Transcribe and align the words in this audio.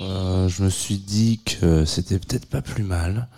Euh, 0.00 0.48
je 0.48 0.62
me 0.62 0.70
suis 0.70 0.96
dit 0.96 1.40
que 1.44 1.84
c'était 1.84 2.18
peut-être 2.18 2.46
pas 2.46 2.62
plus 2.62 2.82
mal 2.82 3.28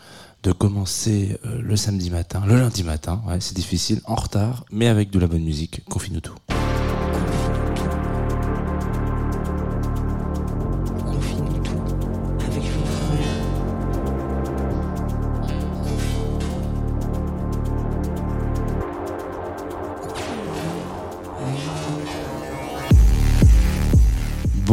de 0.45 0.53
commencer 0.53 1.39
euh, 1.45 1.61
le 1.61 1.77
samedi 1.77 2.11
matin, 2.11 2.43
le 2.47 2.57
lundi 2.57 2.85
matin, 2.85 3.23
c'est 3.41 3.57
difficile, 3.57 4.01
en 4.05 4.15
retard, 4.15 4.67
mais 4.71 4.87
avec 4.87 5.11
de 5.11 5.19
la 5.19 5.27
bonne 5.27 5.43
musique. 5.43 5.85
Confine-nous 5.87 6.21
tout. 6.21 6.37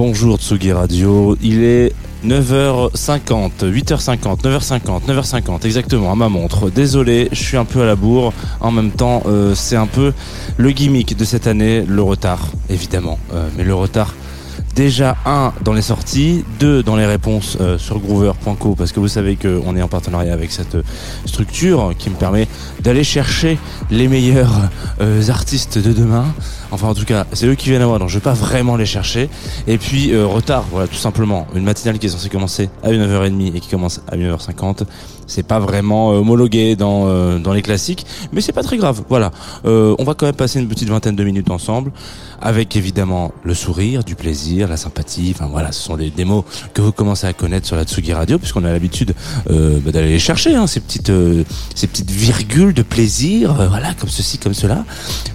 Bonjour 0.03 0.39
Tsugi 0.39 0.71
Radio, 0.71 1.37
il 1.43 1.63
est 1.63 1.93
9h50, 2.25 3.51
8h50, 3.61 4.41
9h50, 4.41 5.05
9h50 5.07 5.63
exactement 5.63 6.11
à 6.11 6.15
ma 6.15 6.27
montre. 6.27 6.71
Désolé, 6.71 7.29
je 7.31 7.39
suis 7.39 7.55
un 7.55 7.65
peu 7.65 7.83
à 7.83 7.85
la 7.85 7.95
bourre. 7.95 8.33
En 8.61 8.71
même 8.71 8.89
temps, 8.89 9.21
euh, 9.27 9.53
c'est 9.53 9.75
un 9.75 9.85
peu 9.85 10.11
le 10.57 10.71
gimmick 10.71 11.15
de 11.15 11.23
cette 11.23 11.45
année, 11.45 11.85
le 11.87 12.01
retard, 12.01 12.47
évidemment. 12.71 13.19
Euh, 13.31 13.47
mais 13.55 13.63
le 13.63 13.75
retard, 13.75 14.15
déjà 14.73 15.17
un 15.27 15.53
dans 15.61 15.73
les 15.73 15.83
sorties, 15.83 16.45
deux 16.59 16.81
dans 16.81 16.95
les 16.95 17.05
réponses 17.05 17.59
euh, 17.61 17.77
sur 17.77 17.99
Groover.co 17.99 18.73
parce 18.73 18.91
que 18.91 18.99
vous 18.99 19.07
savez 19.07 19.35
qu'on 19.35 19.77
est 19.77 19.83
en 19.83 19.87
partenariat 19.87 20.33
avec 20.33 20.51
cette 20.51 20.77
structure 21.27 21.93
qui 21.99 22.09
me 22.09 22.15
permet 22.15 22.47
d'aller 22.79 23.03
chercher 23.03 23.59
les 23.91 24.07
meilleurs 24.07 24.67
artistes 25.29 25.77
de 25.77 25.93
demain. 25.93 26.25
Enfin, 26.71 26.87
en 26.87 26.93
tout 26.93 27.05
cas, 27.05 27.25
c'est 27.33 27.47
eux 27.47 27.55
qui 27.55 27.69
viennent 27.69 27.81
à 27.81 27.87
moi, 27.87 27.99
donc 27.99 28.09
je 28.09 28.15
vais 28.15 28.23
pas 28.23 28.33
vraiment 28.33 28.75
les 28.75 28.85
chercher. 28.85 29.29
Et 29.67 29.77
puis, 29.77 30.13
euh, 30.13 30.25
retard, 30.25 30.65
voilà, 30.71 30.87
tout 30.87 30.95
simplement. 30.95 31.47
Une 31.55 31.63
matinale 31.63 31.99
qui 31.99 32.07
est 32.07 32.09
censée 32.09 32.29
commencer 32.29 32.69
à 32.83 32.89
9h30 32.89 33.55
et 33.55 33.59
qui 33.59 33.69
commence 33.69 34.01
à 34.07 34.15
9h50. 34.15 34.85
C'est 35.27 35.43
pas 35.43 35.59
vraiment 35.59 36.11
euh, 36.11 36.17
homologué 36.17 36.75
dans, 36.75 37.07
euh, 37.07 37.39
dans 37.39 37.53
les 37.53 37.61
classiques, 37.61 38.05
mais 38.33 38.41
c'est 38.41 38.51
pas 38.51 38.63
très 38.63 38.77
grave. 38.77 39.03
Voilà. 39.09 39.31
Euh, 39.65 39.95
on 39.99 40.03
va 40.03 40.13
quand 40.13 40.25
même 40.25 40.35
passer 40.35 40.59
une 40.59 40.67
petite 40.67 40.89
vingtaine 40.89 41.15
de 41.15 41.23
minutes 41.23 41.49
ensemble, 41.51 41.91
avec 42.41 42.75
évidemment 42.75 43.31
le 43.43 43.53
sourire, 43.53 44.03
du 44.03 44.15
plaisir, 44.15 44.67
la 44.67 44.77
sympathie. 44.77 45.33
Enfin 45.35 45.47
voilà, 45.49 45.71
ce 45.71 45.81
sont 45.81 45.95
des, 45.95 46.25
mots 46.25 46.43
que 46.73 46.81
vous 46.81 46.91
commencez 46.91 47.27
à 47.27 47.33
connaître 47.33 47.67
sur 47.67 47.75
la 47.75 47.83
Tsugi 47.83 48.13
Radio, 48.13 48.39
puisqu'on 48.39 48.63
a 48.63 48.71
l'habitude 48.71 49.13
euh, 49.49 49.79
bah, 49.83 49.91
d'aller 49.91 50.09
les 50.09 50.19
chercher, 50.19 50.55
hein, 50.55 50.67
ces 50.67 50.79
petites, 50.79 51.11
euh, 51.11 51.43
ces 51.75 51.87
petites 51.87 52.11
virgules 52.11 52.73
de 52.73 52.81
plaisir, 52.81 53.53
voilà, 53.69 53.93
comme 53.93 54.09
ceci, 54.09 54.37
comme 54.37 54.53
cela. 54.53 54.83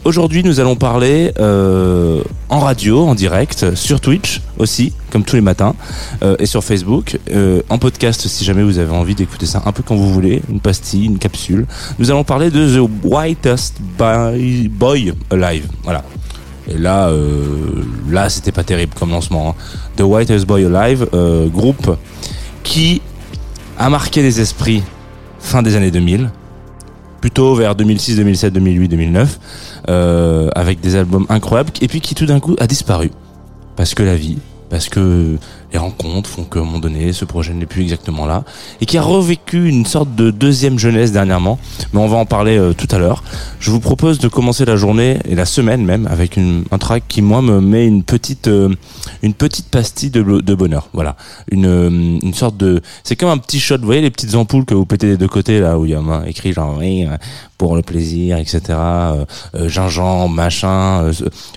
Aujourd'hui, 0.04 0.42
nous 0.42 0.60
allons 0.60 0.76
parler 0.76 1.25
euh, 1.38 2.22
en 2.48 2.60
radio, 2.60 3.04
en 3.06 3.14
direct, 3.14 3.74
sur 3.74 4.00
Twitch 4.00 4.42
aussi, 4.58 4.92
comme 5.10 5.24
tous 5.24 5.36
les 5.36 5.42
matins, 5.42 5.74
euh, 6.22 6.36
et 6.38 6.46
sur 6.46 6.62
Facebook, 6.64 7.18
euh, 7.30 7.62
en 7.68 7.78
podcast 7.78 8.26
si 8.28 8.44
jamais 8.44 8.62
vous 8.62 8.78
avez 8.78 8.92
envie 8.92 9.14
d'écouter 9.14 9.46
ça 9.46 9.62
un 9.66 9.72
peu 9.72 9.82
quand 9.82 9.96
vous 9.96 10.12
voulez, 10.12 10.42
une 10.50 10.60
pastille, 10.60 11.06
une 11.06 11.18
capsule. 11.18 11.66
Nous 11.98 12.10
allons 12.10 12.24
parler 12.24 12.50
de 12.50 12.76
The 12.76 12.88
Whitest 13.04 13.76
Boy 13.98 15.14
Alive. 15.30 15.66
Voilà. 15.84 16.02
Et 16.68 16.76
là, 16.76 17.12
là, 18.10 18.28
c'était 18.28 18.50
pas 18.50 18.64
terrible 18.64 18.92
comme 18.98 19.10
lancement. 19.10 19.50
hein. 19.50 19.54
The 19.96 20.02
Whitest 20.02 20.46
Boy 20.46 20.64
Alive, 20.64 21.06
groupe 21.52 21.96
qui 22.64 23.00
a 23.78 23.88
marqué 23.88 24.22
les 24.22 24.40
esprits 24.40 24.82
fin 25.38 25.62
des 25.62 25.76
années 25.76 25.92
2000 25.92 26.30
plutôt 27.20 27.54
vers 27.54 27.74
2006, 27.74 28.16
2007, 28.16 28.52
2008, 28.52 28.88
2009, 28.88 29.38
euh, 29.88 30.48
avec 30.54 30.80
des 30.80 30.96
albums 30.96 31.26
incroyables, 31.28 31.72
et 31.80 31.88
puis 31.88 32.00
qui 32.00 32.14
tout 32.14 32.26
d'un 32.26 32.40
coup 32.40 32.56
a 32.58 32.66
disparu. 32.66 33.10
Parce 33.76 33.94
que 33.94 34.02
la 34.02 34.16
vie, 34.16 34.38
parce 34.70 34.88
que 34.88 35.36
les 35.72 35.78
rencontres 35.78 36.28
font 36.30 36.44
qu'à 36.44 36.60
un 36.60 36.64
moment 36.64 36.78
donné, 36.78 37.12
ce 37.12 37.24
projet 37.24 37.52
n'est 37.54 37.66
plus 37.66 37.82
exactement 37.82 38.26
là, 38.26 38.44
et 38.80 38.86
qui 38.86 38.98
a 38.98 39.02
revécu 39.02 39.68
une 39.68 39.84
sorte 39.86 40.14
de 40.14 40.30
deuxième 40.30 40.78
jeunesse 40.78 41.12
dernièrement, 41.12 41.58
mais 41.92 42.00
on 42.00 42.06
va 42.08 42.16
en 42.18 42.26
parler 42.26 42.56
euh, 42.56 42.72
tout 42.72 42.88
à 42.90 42.98
l'heure. 42.98 43.22
Je 43.60 43.70
vous 43.70 43.80
propose 43.80 44.18
de 44.18 44.28
commencer 44.28 44.64
la 44.64 44.76
journée, 44.76 45.18
et 45.28 45.34
la 45.34 45.44
semaine 45.46 45.84
même, 45.84 46.06
avec 46.06 46.36
une, 46.36 46.64
un 46.70 46.78
track 46.78 47.04
qui, 47.08 47.22
moi, 47.22 47.42
me 47.42 47.60
met 47.60 47.86
une 47.86 48.02
petite, 48.04 48.48
euh, 48.48 48.74
une 49.22 49.34
petite 49.34 49.68
pastille 49.68 50.10
de, 50.10 50.22
de 50.22 50.54
bonheur. 50.54 50.88
Voilà. 50.92 51.16
Une, 51.50 51.66
euh, 51.66 51.88
une 52.22 52.34
sorte 52.34 52.56
de... 52.56 52.80
C'est 53.04 53.16
comme 53.16 53.30
un 53.30 53.38
petit 53.38 53.60
shot, 53.60 53.78
vous 53.78 53.86
voyez 53.86 54.02
les 54.02 54.10
petites 54.10 54.34
ampoules 54.34 54.64
que 54.64 54.74
vous 54.74 54.86
pétez 54.86 55.08
des 55.08 55.16
deux 55.16 55.28
côtés, 55.28 55.60
là, 55.60 55.78
où 55.78 55.84
il 55.84 55.90
y 55.90 55.94
a 55.94 55.98
un- 55.98 56.24
écrit 56.24 56.52
genre, 56.52 56.76
oui, 56.78 57.04
euh, 57.06 57.16
pour 57.58 57.74
le 57.74 57.82
plaisir, 57.82 58.36
etc. 58.38 58.60
Euh, 58.70 59.24
gingembre, 59.68 60.28
machin, 60.34 61.10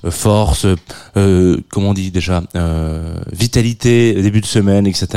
force, 0.10 0.66
comment 1.14 1.90
on 1.90 1.94
dit 1.94 2.10
déjà, 2.12 2.42
euh, 2.56 3.16
début 4.14 4.42
de 4.42 4.46
semaine, 4.46 4.88
etc. 4.88 5.08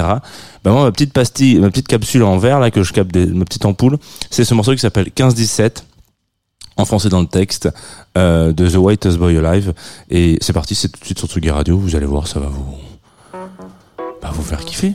Ben 0.64 0.72
moi, 0.72 0.84
ma 0.84 0.92
petite 0.92 1.12
pastille, 1.12 1.58
ma 1.58 1.70
petite 1.70 1.88
capsule 1.88 2.22
en 2.22 2.38
verre 2.38 2.60
là 2.60 2.70
que 2.70 2.82
je 2.82 2.92
capte, 2.92 3.14
ma 3.16 3.44
petite 3.44 3.64
ampoule, 3.64 3.98
c'est 4.30 4.44
ce 4.44 4.54
morceau 4.54 4.72
qui 4.72 4.78
s'appelle 4.78 5.08
15-17 5.08 5.82
en 6.76 6.84
français 6.84 7.08
dans 7.08 7.20
le 7.20 7.26
texte 7.26 7.68
euh, 8.16 8.52
de 8.52 8.68
The 8.68 8.76
Whitest 8.76 9.18
Boy 9.18 9.36
Alive 9.38 9.74
et 10.10 10.38
c'est 10.40 10.52
parti, 10.52 10.74
c'est 10.74 10.88
tout 10.88 11.00
de 11.00 11.04
suite 11.04 11.18
sur 11.18 11.28
Tsugi 11.28 11.50
Radio. 11.50 11.76
Vous 11.76 11.96
allez 11.96 12.06
voir, 12.06 12.26
ça 12.26 12.40
va 12.40 12.46
vous, 12.46 12.76
bah, 14.22 14.30
vous 14.32 14.42
faire 14.42 14.64
kiffer. 14.64 14.92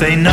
Say 0.00 0.16
no. 0.16 0.29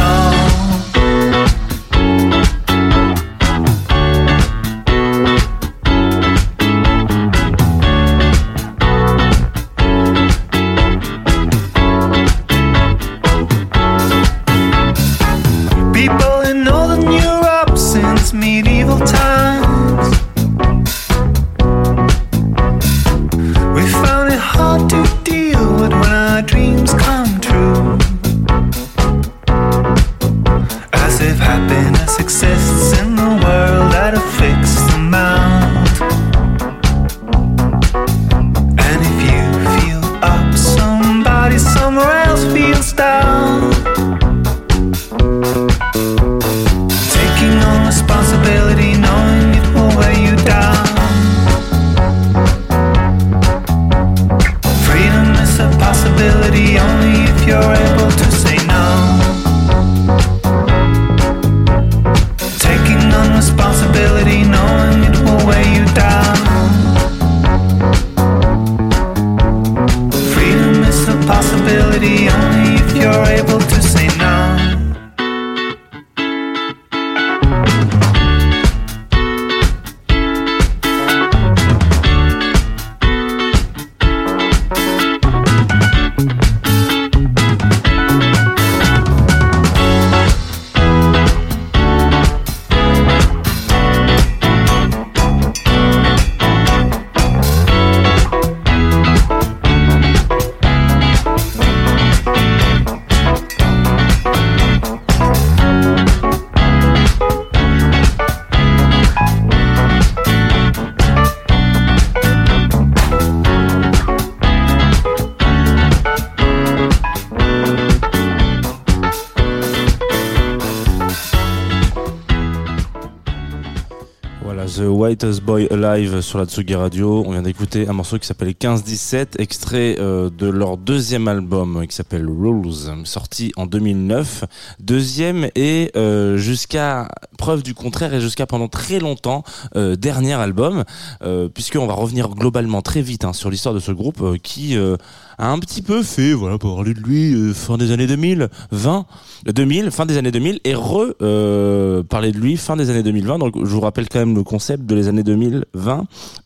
Whitest 125.07 125.41
Boy 125.41 125.69
Alive 125.71 126.19
sur 126.19 126.37
la 126.37 126.45
Tsugi 126.45 126.75
Radio. 126.75 127.23
On 127.25 127.31
vient 127.31 127.41
d'écouter 127.41 127.87
un 127.87 127.93
morceau 127.93 128.19
qui 128.19 128.27
s'appelle 128.27 128.49
15-17, 128.49 129.39
extrait 129.39 129.95
euh, 129.99 130.29
de 130.29 130.47
leur 130.47 130.75
deuxième 130.75 131.29
album 131.29 131.87
qui 131.87 131.95
s'appelle 131.95 132.27
Rules, 132.27 133.05
sorti 133.05 133.53
en 133.55 133.67
2009. 133.67 134.43
Deuxième 134.81 135.47
et 135.55 135.91
euh, 135.95 136.35
jusqu'à 136.35 137.07
preuve 137.37 137.63
du 137.63 137.73
contraire 137.73 138.13
et 138.13 138.19
jusqu'à 138.19 138.45
pendant 138.47 138.67
très 138.67 138.99
longtemps 138.99 139.45
euh, 139.77 139.95
dernier 139.95 140.33
album, 140.33 140.83
euh, 141.21 141.47
puisqu'on 141.47 141.87
va 141.87 141.93
revenir 141.93 142.27
globalement 142.27 142.81
très 142.81 143.01
vite 143.01 143.23
hein, 143.23 143.31
sur 143.31 143.49
l'histoire 143.49 143.73
de 143.73 143.79
ce 143.79 143.93
groupe 143.93 144.21
euh, 144.21 144.35
qui 144.35 144.75
euh, 144.75 144.97
a 145.37 145.51
un 145.51 145.59
petit 145.59 145.81
peu 145.81 146.01
fait, 146.01 146.33
voilà, 146.33 146.57
pour 146.57 146.75
parler 146.75 146.93
de 146.93 146.99
lui, 146.99 147.33
euh, 147.33 147.53
fin 147.53 147.77
des 147.77 147.91
années 147.91 148.07
2000, 148.07 148.49
20, 148.71 149.05
2000, 149.45 149.91
fin 149.91 150.05
des 150.05 150.17
années 150.17 150.31
2000, 150.31 150.59
et 150.63 150.73
re 150.73 151.13
euh, 151.21 152.03
parler 152.03 152.31
de 152.31 152.39
lui 152.39 152.57
fin 152.57 152.75
des 152.75 152.89
années 152.89 153.03
2020. 153.03 153.37
Donc 153.37 153.55
je 153.57 153.69
vous 153.69 153.79
rappelle 153.79 154.09
quand 154.09 154.19
même 154.19 154.35
le 154.35 154.43
concept 154.43 154.85
de 154.85 154.95
les 154.97 155.07
années 155.07 155.23
2020. 155.23 156.05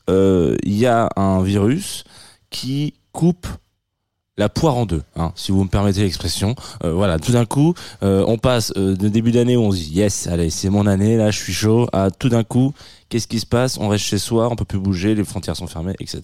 Euh, 0.10 0.56
Il 0.64 0.78
y 0.78 0.86
a 0.86 1.10
un 1.16 1.42
virus 1.42 2.04
qui 2.50 2.94
coupe 3.12 3.48
la 4.38 4.50
poire 4.50 4.76
en 4.76 4.86
deux, 4.86 5.04
hein, 5.18 5.34
si 5.36 5.52
vous 5.52 5.64
me 5.64 5.70
permettez 5.70 6.02
l'expression. 6.02 6.56
Euh, 6.84 6.94
voilà, 6.94 7.20
tout 7.20 7.32
d'un 7.32 7.46
coup, 7.46 7.74
euh, 8.02 8.24
on 8.28 8.38
passe 8.38 8.74
euh, 8.78 8.96
de 8.96 9.08
début 9.10 9.32
d'année 9.32 9.56
où 9.58 9.62
on 9.62 9.72
se 9.72 9.78
dit 9.78 9.92
yes, 9.92 10.26
allez, 10.28 10.50
c'est 10.50 10.70
mon 10.70 10.88
année, 10.88 11.18
là, 11.18 11.32
je 11.32 11.38
suis 11.38 11.54
chaud. 11.54 11.88
À 11.92 12.10
tout 12.10 12.30
d'un 12.30 12.44
coup, 12.44 12.74
qu'est-ce 13.10 13.28
qui 13.28 13.40
se 13.40 13.46
passe? 13.46 13.78
On 13.78 13.90
reste 13.90 14.06
chez 14.06 14.18
soi, 14.18 14.48
on 14.50 14.56
peut 14.56 14.66
plus 14.66 14.80
bouger, 14.80 15.14
les 15.16 15.24
frontières 15.26 15.56
sont 15.58 15.68
fermées, 15.68 15.96
etc. 16.00 16.22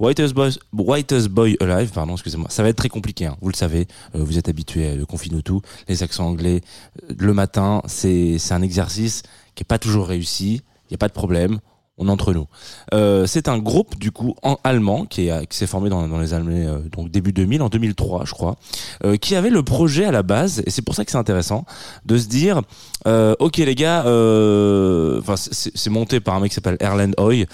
Whitest 0.00 0.34
Boy, 0.34 0.50
Whitest 0.72 1.28
Boy 1.28 1.56
Alive, 1.60 1.90
pardon, 1.92 2.14
excusez-moi. 2.14 2.48
Ça 2.50 2.62
va 2.62 2.70
être 2.70 2.76
très 2.76 2.88
compliqué, 2.88 3.26
hein, 3.26 3.36
vous 3.40 3.50
le 3.50 3.56
savez. 3.56 3.86
Euh, 4.16 4.24
vous 4.24 4.36
êtes 4.38 4.48
habitué 4.48 4.96
le 4.96 5.06
confine 5.06 5.40
tout, 5.42 5.60
les 5.86 6.02
accents 6.02 6.26
anglais. 6.26 6.60
Euh, 7.08 7.14
Le 7.18 7.34
matin, 7.34 7.82
c'est 7.86 8.38
c'est 8.38 8.54
un 8.54 8.62
exercice 8.62 9.22
qui 9.54 9.62
est 9.62 9.68
pas 9.68 9.78
toujours 9.78 10.08
réussi. 10.08 10.62
Il 10.88 10.92
y 10.92 10.94
a 10.94 10.98
pas 10.98 11.08
de 11.08 11.12
problème. 11.12 11.58
On 11.96 12.08
entre 12.08 12.32
nous. 12.32 12.46
Euh, 12.92 13.24
c'est 13.26 13.46
un 13.46 13.58
groupe 13.58 13.96
du 14.00 14.10
coup 14.10 14.34
en 14.42 14.58
allemand 14.64 15.04
qui 15.06 15.28
est 15.28 15.46
qui 15.46 15.56
s'est 15.56 15.68
formé 15.68 15.90
dans, 15.90 16.18
les 16.18 16.34
années 16.34 16.66
euh, 16.66 16.80
donc 16.90 17.10
début 17.10 17.32
2000 17.32 17.62
en 17.62 17.68
2003 17.68 18.24
je 18.24 18.32
crois 18.32 18.56
euh, 19.04 19.16
qui 19.16 19.36
avait 19.36 19.50
le 19.50 19.62
projet 19.62 20.04
à 20.04 20.10
la 20.10 20.24
base 20.24 20.60
et 20.66 20.70
c'est 20.70 20.82
pour 20.82 20.96
ça 20.96 21.04
que 21.04 21.12
c'est 21.12 21.18
intéressant 21.18 21.64
de 22.04 22.18
se 22.18 22.26
dire 22.26 22.62
euh, 23.06 23.36
ok 23.38 23.58
les 23.58 23.76
gars 23.76 24.00
enfin 24.00 25.36
c'est 25.36 25.90
monté 25.90 26.18
par 26.18 26.34
un 26.34 26.40
mec 26.40 26.50
qui 26.50 26.56
s'appelle 26.56 26.78
Erland 26.80 27.12
Hoy 27.16 27.46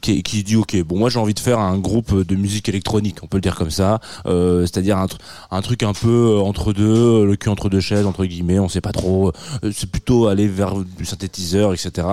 qui, 0.00 0.42
dit 0.42 0.56
ok 0.56 0.82
bon 0.82 0.98
moi 0.98 1.10
j'ai 1.10 1.20
envie 1.20 1.34
de 1.34 1.40
faire 1.40 1.60
un 1.60 1.78
groupe 1.78 2.26
de 2.26 2.34
musique 2.34 2.68
électronique 2.68 3.18
on 3.22 3.28
peut 3.28 3.36
le 3.36 3.42
dire 3.42 3.54
comme 3.54 3.70
ça 3.70 4.00
c'est-à-dire 4.24 4.98
un, 4.98 5.06
un 5.52 5.62
truc 5.62 5.84
un 5.84 5.92
peu 5.92 6.40
entre 6.40 6.72
deux 6.72 7.24
le 7.24 7.36
cul 7.36 7.50
entre 7.50 7.68
deux 7.68 7.80
chaises 7.80 8.06
entre 8.06 8.24
guillemets 8.24 8.58
on 8.58 8.68
sait 8.68 8.80
pas 8.80 8.92
trop 8.92 9.32
c'est 9.72 9.90
plutôt 9.90 10.26
aller 10.26 10.48
vers 10.48 10.74
du 10.74 11.04
synthétiseur 11.04 11.72
etc 11.72 12.08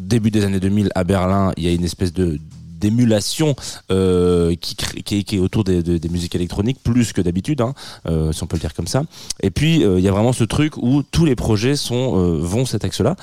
début 0.00 0.30
des 0.30 0.44
années 0.44 0.60
2000 0.60 0.90
à 0.94 1.04
Berlin, 1.04 1.52
il 1.56 1.64
y 1.64 1.68
a 1.68 1.72
une 1.72 1.84
espèce 1.84 2.12
de 2.12 2.38
d'émulation 2.78 3.56
euh, 3.90 4.54
qui, 4.54 4.76
qui, 4.76 5.36
est, 5.36 5.38
autour 5.38 5.64
des, 5.64 5.82
des- 5.82 6.08
musiques 6.10 6.34
électroniques 6.34 6.76
plus 6.84 7.14
que 7.14 7.22
d'habitude, 7.22 7.62
hein, 7.62 7.72
euh, 8.06 8.32
si 8.32 8.42
on 8.42 8.46
peut 8.46 8.56
le 8.56 8.60
dire 8.60 8.74
comme 8.74 8.86
ça. 8.86 9.02
Et 9.42 9.50
puis 9.50 9.82
euh, 9.82 9.98
il 9.98 10.04
y 10.04 10.08
a 10.08 10.12
vraiment 10.12 10.34
ce 10.34 10.44
truc 10.44 10.76
où 10.76 11.02
tous 11.02 11.24
les 11.24 11.34
projets 11.36 11.74
sont 11.74 12.12
vont 12.38 12.66
cet 12.66 12.84
axe-là. 12.84 13.16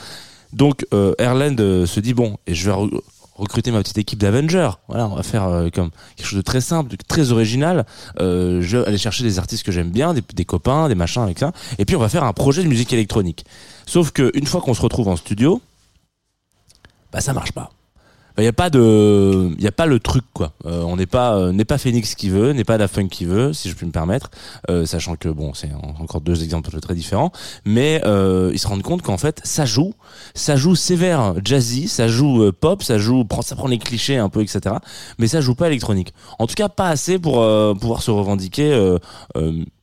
Donc 0.53 0.87
euh, 0.91 1.13
Erland 1.19 1.55
se 1.85 1.99
dit 1.99 2.15
bon, 2.15 2.37
et 2.47 2.55
je 2.55 2.65
vais 2.67 2.75
re- 2.75 2.99
recruter 3.35 3.69
ma 3.69 3.79
petite 3.83 3.99
équipe 3.99 4.17
d'Avengers. 4.19 4.71
Voilà, 4.87 5.07
on 5.07 5.15
va 5.15 5.21
faire 5.23 5.67
comme 5.71 5.91
quelque 6.15 6.25
chose 6.27 6.37
de 6.37 6.41
très 6.43 6.61
simple, 6.61 6.89
de 6.89 6.97
très 7.07 7.31
original. 7.31 7.85
Je 8.19 8.59
vais 8.77 8.87
aller 8.87 8.97
chercher 8.97 9.23
des 9.23 9.37
artistes 9.37 9.63
que 9.63 9.71
j'aime 9.71 9.91
bien, 9.91 10.15
des, 10.15 10.23
des 10.33 10.45
copains, 10.45 10.87
des 10.89 10.95
machins 10.95 11.21
avec 11.21 11.37
ça. 11.37 11.51
Et 11.77 11.85
puis 11.85 11.95
on 11.95 11.99
va 11.99 12.09
faire 12.09 12.23
un 12.23 12.33
projet 12.33 12.63
de 12.63 12.67
musique 12.67 12.91
électronique. 12.91 13.45
Sauf 13.85 14.09
que 14.11 14.31
une 14.35 14.47
fois 14.47 14.61
qu'on 14.61 14.73
se 14.73 14.81
retrouve 14.81 15.09
en 15.09 15.15
studio, 15.15 15.61
bah 17.13 17.21
ça 17.21 17.33
marche 17.33 17.51
pas. 17.53 17.69
Il 18.39 18.41
n'y 18.41 18.47
a 18.47 18.53
pas 18.53 18.71
de, 18.71 19.51
il 19.59 19.67
a 19.67 19.71
pas 19.71 19.85
le 19.85 19.99
truc 19.99 20.23
quoi. 20.33 20.53
Euh, 20.65 20.81
on 20.81 20.95
n'est 20.95 21.05
pas, 21.05 21.35
euh, 21.35 21.51
n'est 21.51 21.65
pas 21.65 21.77
Phoenix 21.77 22.15
qui 22.15 22.29
veut, 22.29 22.51
n'est 22.53 22.63
pas 22.63 22.79
Da 22.79 22.87
Funk 22.87 23.07
qui 23.09 23.25
veut, 23.25 23.53
si 23.53 23.69
je 23.69 23.75
puis 23.75 23.85
me 23.85 23.91
permettre. 23.91 24.31
Euh, 24.71 24.87
sachant 24.87 25.15
que 25.15 25.29
bon, 25.29 25.53
c'est 25.53 25.69
en- 25.71 26.01
encore 26.01 26.19
deux 26.19 26.43
exemples 26.43 26.71
très 26.79 26.95
différents, 26.95 27.31
mais 27.63 28.01
ils 28.51 28.57
se 28.57 28.67
rendent 28.67 28.81
compte 28.81 29.03
qu'en 29.03 29.19
fait 29.19 29.39
ça 29.43 29.65
joue, 29.65 29.93
ça 30.33 30.55
joue 30.55 30.73
sévère 30.73 31.35
jazzy, 31.45 31.87
ça 31.87 32.07
joue 32.07 32.51
pop, 32.59 32.81
ça 32.81 32.97
joue, 32.97 33.23
ça 33.43 33.55
prend 33.55 33.67
les 33.67 33.77
clichés 33.77 34.17
un 34.17 34.29
peu, 34.29 34.41
etc. 34.41 34.77
Mais 35.19 35.27
ça 35.27 35.39
joue 35.39 35.53
pas 35.53 35.67
électronique. 35.67 36.11
En 36.39 36.47
tout 36.47 36.55
cas, 36.55 36.69
pas 36.69 36.89
assez 36.89 37.19
pour 37.19 37.33
pouvoir 37.79 38.01
se 38.01 38.09
revendiquer 38.09 38.97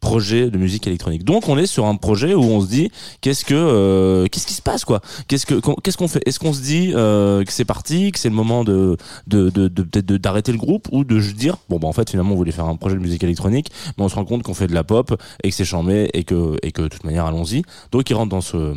projet 0.00 0.50
de 0.50 0.56
musique 0.58 0.86
électronique. 0.86 1.24
Donc 1.24 1.48
on 1.48 1.58
est 1.58 1.66
sur 1.66 1.84
un 1.86 1.96
projet 1.96 2.34
où 2.34 2.42
on 2.42 2.60
se 2.62 2.66
dit 2.68 2.90
qu'est-ce 3.20 3.44
que, 3.44 3.54
euh, 3.54 4.26
qu'est-ce 4.28 4.46
qui 4.46 4.54
se 4.54 4.62
passe 4.62 4.84
quoi? 4.84 5.00
Qu'est-ce 5.28 5.44
que, 5.46 5.60
qu'est-ce 5.82 5.96
qu'on 5.98 6.08
fait? 6.08 6.22
Est-ce 6.26 6.38
qu'on 6.40 6.52
se 6.54 6.62
dit 6.62 6.92
euh, 6.94 7.44
que 7.44 7.52
c'est 7.52 7.66
parti, 7.66 8.10
que 8.10 8.18
c'est 8.18 8.30
le 8.30 8.34
moment 8.34 8.64
de 8.64 8.96
de 9.26 9.50
de 9.50 9.68
de- 9.68 9.82
peut-être 9.82 10.12
d'arrêter 10.14 10.52
le 10.52 10.58
groupe 10.58 10.88
ou 10.90 11.04
de 11.04 11.20
se 11.20 11.32
dire 11.32 11.58
bon 11.68 11.78
bah 11.78 11.86
en 11.86 11.92
fait 11.92 12.08
finalement 12.10 12.32
on 12.32 12.36
voulait 12.36 12.52
faire 12.52 12.64
un 12.66 12.76
projet 12.76 12.96
de 12.96 13.00
musique 13.00 13.22
électronique, 13.24 13.70
mais 13.98 14.04
on 14.04 14.08
se 14.08 14.14
rend 14.14 14.24
compte 14.24 14.42
qu'on 14.42 14.54
fait 14.54 14.66
de 14.68 14.74
la 14.74 14.84
pop 14.84 15.14
et 15.44 15.50
que 15.50 15.54
c'est 15.54 15.64
chambé 15.66 16.08
et 16.14 16.24
que 16.24 16.56
et 16.62 16.72
que 16.72 16.82
de 16.82 16.88
toute 16.88 17.04
manière 17.04 17.26
allons-y. 17.26 17.62
Donc 17.92 18.08
ils 18.08 18.14
rentrent 18.14 18.30
dans 18.30 18.40
ce 18.40 18.74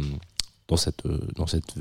dans 0.68 0.78
cette 0.78 1.06
euh, 1.06 1.20
dans 1.38 1.48
cette 1.48 1.76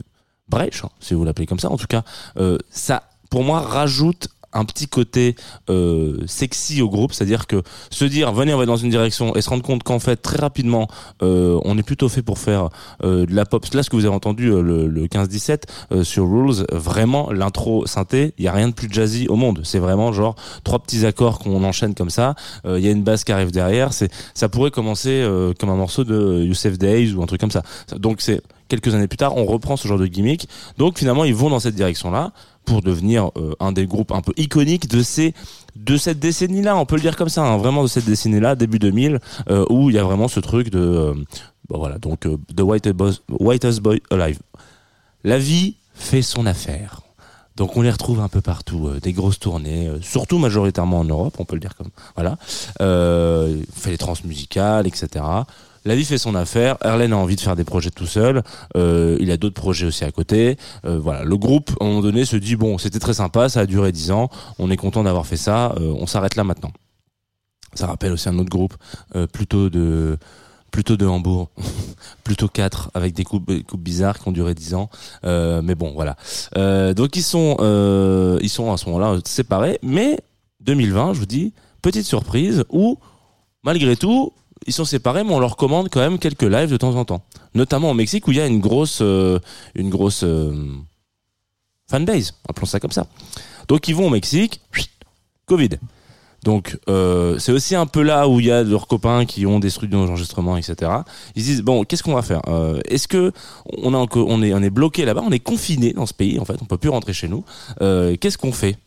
brèche, 0.49 0.85
hein, 0.85 0.91
si 1.01 1.15
vous 1.15 1.25
l'appelez 1.25 1.47
comme 1.47 1.59
ça. 1.59 1.71
En 1.71 1.77
tout 1.77 1.87
cas, 1.89 2.05
euh, 2.37 2.59
ça 2.71 3.09
pour 3.31 3.43
moi 3.43 3.61
rajoute 3.61 4.29
un 4.53 4.65
petit 4.65 4.89
côté 4.89 5.35
euh, 5.71 6.19
sexy 6.27 6.83
au 6.83 6.89
groupe, 6.89 7.13
c'est-à-dire 7.13 7.47
que 7.47 7.63
se 7.91 8.05
dire 8.05 8.33
venez 8.33 8.55
on 8.55 8.59
va 8.59 8.67
dans 8.67 8.77
une 8.77 8.91
direction 8.91 9.35
et 9.35 9.43
se 9.43 9.51
rendre 9.51 9.63
compte 9.63 9.83
qu'en 9.83 9.99
fait 9.99 10.17
très 10.17 10.39
rapidement 10.39 10.89
euh, 11.23 11.59
on 11.65 11.79
est 11.79 11.83
plutôt 11.83 12.09
fait 12.09 12.23
pour 12.23 12.39
faire 12.39 12.69
euh, 13.05 13.27
de 13.27 13.35
la 13.35 13.45
pop. 13.45 13.65
Là 13.73 13.83
ce 13.83 13.91
que 13.91 13.97
vous 13.97 14.05
avez 14.05 14.15
entendu 14.15 14.49
euh, 14.49 14.61
le, 14.61 14.87
le 14.87 15.07
15-17 15.07 15.63
euh, 15.93 16.05
sur 16.05 16.29
Rules, 16.29 16.65
vraiment 16.73 17.31
l'intro 17.33 17.87
synthé, 17.87 18.35
il 18.39 18.45
y 18.45 18.49
a 18.49 18.53
rien 18.53 18.69
de 18.69 18.75
plus 18.75 18.89
jazzy 18.91 19.27
au 19.29 19.37
monde. 19.37 19.61
C'est 19.65 19.79
vraiment 19.79 20.13
genre 20.13 20.35
trois 20.65 20.79
petits 20.79 21.07
accords 21.07 21.39
qu'on 21.39 21.65
enchaîne 21.65 21.95
comme 21.95 22.11
ça. 22.11 22.35
Euh, 22.67 22.79
Il 22.79 22.85
y 22.85 22.89
a 22.89 22.91
une 22.91 23.03
basse 23.03 23.25
qui 23.25 23.33
arrive 23.33 23.53
derrière. 23.53 23.93
C'est 23.93 24.11
ça 24.35 24.49
pourrait 24.49 24.71
commencer 24.71 25.27
comme 25.59 25.71
un 25.71 25.77
morceau 25.77 26.05
de 26.05 26.43
Youssef 26.45 26.79
Days 26.79 27.13
ou 27.15 27.23
un 27.23 27.27
truc 27.27 27.41
comme 27.41 27.51
ça. 27.51 27.63
Donc 27.97 28.21
c'est 28.21 28.43
quelques 28.69 28.95
années 28.95 29.07
plus 29.09 29.19
tard, 29.19 29.37
on 29.37 29.45
reprend 29.45 29.77
ce 29.77 29.87
genre 29.87 29.99
de 29.99 30.07
gimmick. 30.07 30.49
Donc 30.79 30.99
finalement, 30.99 31.25
ils 31.25 31.35
vont 31.35 31.51
dans 31.51 31.61
cette 31.61 31.75
direction-là 31.75 32.33
pour 32.65 32.83
devenir 32.83 33.31
euh, 33.37 33.55
un 33.61 33.73
des 33.73 33.87
groupes 33.87 34.13
un 34.13 34.21
peu 34.21 34.33
iconiques 34.37 34.89
de 34.89 35.03
ces 35.03 35.35
de 35.77 35.97
cette 35.97 36.19
décennie-là, 36.19 36.77
on 36.77 36.85
peut 36.85 36.97
le 36.97 37.01
dire 37.01 37.17
comme 37.17 37.31
ça, 37.31 37.43
hein, 37.43 37.57
vraiment 37.57 37.83
de 37.83 37.89
cette 37.89 38.05
décennie-là, 38.05 38.55
début 38.57 38.79
2000, 38.79 39.21
euh, 39.49 39.65
où 39.71 39.89
il 39.89 39.97
y 39.97 39.99
a 39.99 40.05
vraiment 40.05 40.29
ce 40.29 40.39
truc 40.39 40.71
de, 40.71 40.79
euh, 40.79 41.15
bah 41.71 41.77
voilà, 41.79 41.99
donc 41.99 42.21
The 42.21 42.61
Whitest 42.61 42.95
Boy, 42.95 43.15
Whitest 43.31 43.81
Boy 43.81 44.03
Alive. 44.11 44.39
La 45.25 45.39
vie 45.39 45.77
fait 45.95 46.21
son 46.21 46.45
affaire. 46.45 47.01
Donc 47.57 47.77
on 47.77 47.83
les 47.83 47.91
retrouve 47.91 48.21
un 48.21 48.29
peu 48.29 48.41
partout, 48.41 48.91
des 49.03 49.13
grosses 49.13 49.39
tournées, 49.39 49.91
surtout 50.01 50.39
majoritairement 50.39 51.01
en 51.01 51.05
Europe, 51.05 51.37
on 51.39 51.45
peut 51.45 51.57
le 51.57 51.61
dire 51.61 51.75
comme 51.77 51.91
voilà. 52.15 52.37
Il 52.81 53.65
fait 53.75 53.91
les 53.91 53.99
trans 53.99 54.15
musicales, 54.25 54.87
etc. 54.87 55.25
La 55.85 55.97
vie 55.97 56.05
fait 56.05 56.19
son 56.19 56.35
affaire. 56.35 56.77
Erlen 56.85 57.13
a 57.13 57.17
envie 57.17 57.37
de 57.37 57.41
faire 57.41 57.57
des 57.57 57.65
projets 57.65 57.91
tout 57.91 58.07
seul. 58.07 58.43
Euh, 58.77 59.17
il 59.21 59.31
a 59.31 59.37
d'autres 59.37 59.61
projets 59.61 59.87
aussi 59.87 60.05
à 60.05 60.13
côté. 60.13 60.57
Euh, 60.85 60.99
voilà, 60.99 61.25
le 61.25 61.37
groupe 61.37 61.71
à 61.81 61.85
un 61.85 61.89
moment 61.89 62.01
donné 62.03 62.25
se 62.25 62.37
dit 62.37 62.57
bon, 62.57 62.79
c'était 62.79 63.01
très 63.01 63.15
sympa, 63.15 63.49
ça 63.49 63.61
a 63.61 63.67
duré 63.67 63.91
10 63.91 64.13
ans. 64.13 64.31
On 64.59 64.71
est 64.71 64.77
content 64.77 65.03
d'avoir 65.03 65.27
fait 65.27 65.37
ça. 65.37 65.73
euh, 65.81 65.93
on 65.99 66.07
s'arrête 66.07 66.37
là 66.37 66.45
maintenant. 66.45 66.73
Ça 67.75 67.87
rappelle 67.87 68.13
aussi 68.13 68.29
un 68.29 68.39
autre 68.39 68.51
groupe, 68.51 68.75
plutôt 69.33 69.71
de 69.71 70.19
plutôt 70.71 70.99
de 70.99 71.07
Hambourg, 71.07 71.49
plutôt 72.25 72.47
4 72.47 72.91
avec 72.93 73.15
des 73.15 73.25
coupes, 73.25 73.51
bizarres 73.79 74.19
qui 74.19 74.29
ont 74.29 74.33
duré 74.33 74.55
10 74.55 74.75
ans. 74.75 74.91
Mais 75.23 75.75
bon, 75.75 75.95
voilà. 75.95 76.17
Donc 76.93 77.17
ils 77.17 77.23
sont 77.23 77.57
ils 78.43 78.51
sont 78.51 78.73
à 78.73 78.77
ce 78.77 78.87
moment-là 78.91 79.19
séparés, 79.25 79.79
mais 79.83 80.19
2020, 80.61 81.15
je 81.15 81.21
vous 81.21 81.27
dis, 81.27 81.55
petite 81.81 82.05
surprise 82.05 82.65
où 82.69 82.99
malgré 83.65 83.97
tout 83.97 84.35
ils 84.67 84.73
sont 84.73 84.85
séparés, 84.85 85.25
mais 85.25 85.33
on 85.33 85.41
leur 85.41 85.57
commande 85.57 85.89
quand 85.91 86.01
même 86.01 86.19
quelques 86.19 86.43
lives 86.43 86.71
de 86.71 86.77
temps 86.77 86.95
en 86.97 87.05
temps, 87.05 87.23
notamment 87.55 87.91
au 87.91 87.95
Mexique 87.95 88.27
où 88.29 88.33
il 88.33 88.39
y 88.39 88.41
a 88.41 88.47
une 88.47 88.61
grosse 88.61 89.01
euh, 89.01 89.39
une 89.75 89.91
grosse 89.91 90.25
euh, 90.25 90.53
fanbase, 91.89 92.35
appelons 92.49 92.67
ça 92.67 92.81
comme 92.81 92.93
ça. 92.93 93.07
Donc 93.69 93.89
ils 93.89 93.95
vont 93.95 94.07
au 94.07 94.11
Mexique, 94.11 94.61
Covid. 95.47 95.71
Donc 96.45 96.77
euh, 96.89 97.39
c'est 97.39 97.53
aussi 97.53 97.77
un 97.77 97.87
peu 97.87 98.03
là 98.03 98.27
où 98.27 98.41
il 98.41 98.47
y 98.47 98.51
a 98.51 98.65
leurs 98.65 98.89
copains 98.89 99.27
qui 99.27 99.47
ont 99.47 99.61
des 99.61 99.71
studios 99.71 100.05
d'enregistrement, 100.05 100.57
etc. 100.57 100.91
Ils 101.37 101.43
se 101.43 101.47
disent 101.47 101.63
bon, 101.63 101.85
qu'est-ce 101.85 102.03
qu'on 102.03 102.15
va 102.15 102.23
faire 102.23 102.43
Euh, 102.49 102.81
Est-ce 102.89 103.07
que 103.07 103.33
on, 103.67 104.43
est 104.43 104.71
bloqué 104.71 105.05
là-bas, 105.05 105.23
on 105.25 105.31
est 105.31 105.39
confiné 105.39 105.93
dans 105.93 106.07
ce 106.07 106.15
pays 106.15 106.41
en 106.41 106.45
fait, 106.45 106.57
on 106.61 106.65
peut 106.65 106.79
plus 106.79 106.91
rentrer 106.91 107.13
chez 107.13 107.29
nous. 107.29 107.45
Qu'est-ce 107.79 108.39
qu'on 108.39 108.53
fait? 108.53 108.77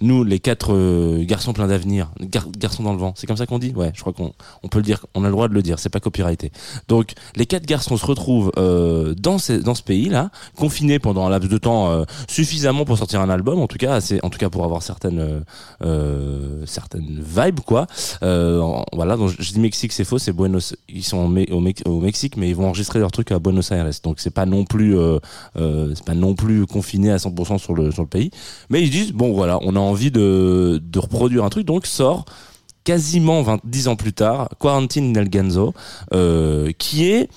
Nous, 0.00 0.24
les 0.24 0.38
quatre 0.40 0.72
euh, 0.74 1.24
garçons 1.24 1.52
pleins 1.52 1.66
d'avenir, 1.68 2.10
gar- 2.20 2.48
garçons 2.58 2.82
dans 2.82 2.92
le 2.92 2.98
vent, 2.98 3.12
c'est 3.16 3.26
comme 3.26 3.36
ça 3.36 3.46
qu'on 3.46 3.58
dit? 3.58 3.72
Ouais, 3.76 3.90
je 3.94 4.00
crois 4.00 4.12
qu'on 4.12 4.32
on 4.62 4.68
peut 4.68 4.78
le 4.78 4.84
dire, 4.84 5.06
on 5.14 5.22
a 5.24 5.26
le 5.26 5.32
droit 5.32 5.48
de 5.48 5.54
le 5.54 5.62
dire, 5.62 5.78
c'est 5.78 5.88
pas 5.88 6.00
copyrighté. 6.00 6.50
Donc 6.88 7.12
les 7.36 7.46
quatre 7.46 7.66
garçons 7.66 7.96
se 7.96 8.04
retrouvent 8.06 8.52
euh, 8.58 9.14
dans 9.14 9.38
ce, 9.38 9.52
dans 9.52 9.74
ce 9.74 9.82
pays-là, 9.82 10.30
confinés 10.56 10.98
pendant 10.98 11.26
un 11.26 11.30
laps 11.30 11.48
de 11.50 11.58
temps 11.58 11.90
euh, 11.90 12.04
suffisamment 12.28 12.84
pour 12.84 12.98
sortir 12.98 13.20
un 13.20 13.30
album, 13.30 13.60
en 13.60 13.66
tout 13.66 13.78
cas, 13.78 13.94
assez, 13.94 14.18
en 14.22 14.30
tout 14.30 14.38
cas 14.38 14.50
pour 14.50 14.64
avoir 14.64 14.82
certaines 14.82 15.44
certaines 16.66 17.20
vibes 17.22 17.60
quoi. 17.60 17.86
Voilà, 18.20 19.16
je 19.38 19.52
dis 19.52 19.60
Mexique, 19.60 19.92
c'est 19.92 20.04
faux, 20.04 20.18
c'est 20.18 20.32
Buenos. 20.32 20.74
Ils 20.88 21.04
sont 21.04 21.18
au, 21.18 21.54
au 21.54 21.60
Mex- 21.60 21.82
au 21.86 22.00
Mexique, 22.00 22.36
mais 22.36 22.48
ils 22.48 22.56
vont 22.56 22.66
enregistrer 22.66 22.98
leur 22.98 23.10
truc 23.10 23.30
à 23.32 23.38
Buenos 23.38 23.70
Aires, 23.72 23.88
donc 24.02 24.20
c'est 24.20 24.30
pas 24.30 24.46
non 24.46 24.64
plus 24.64 24.96
c'est 25.54 26.04
pas 26.04 26.14
non 26.14 26.34
plus 26.34 26.66
confiné 26.66 27.10
à 27.10 27.16
100% 27.18 27.58
sur 27.58 27.74
le 27.74 27.90
sur 27.90 28.02
le 28.02 28.08
pays. 28.08 28.30
Mais 28.70 28.82
ils 28.82 28.90
disent 28.90 29.12
bon 29.12 29.32
voilà, 29.32 29.58
on 29.62 29.76
a 29.76 29.78
envie 29.84 30.10
de 30.10 30.80
reproduire 30.96 31.44
un 31.44 31.50
truc, 31.50 31.66
donc 31.66 31.86
sort 31.86 32.24
quasiment 32.84 33.42
20, 33.42 33.60
10 33.64 33.88
ans 33.88 33.96
plus 33.96 34.12
tard, 34.12 34.50
Quarantine 34.60 35.16
in 35.16 35.20
El 35.20 35.28
Ganzo, 35.28 35.74
euh, 36.12 36.70
qui 36.78 37.06
est 37.06 37.28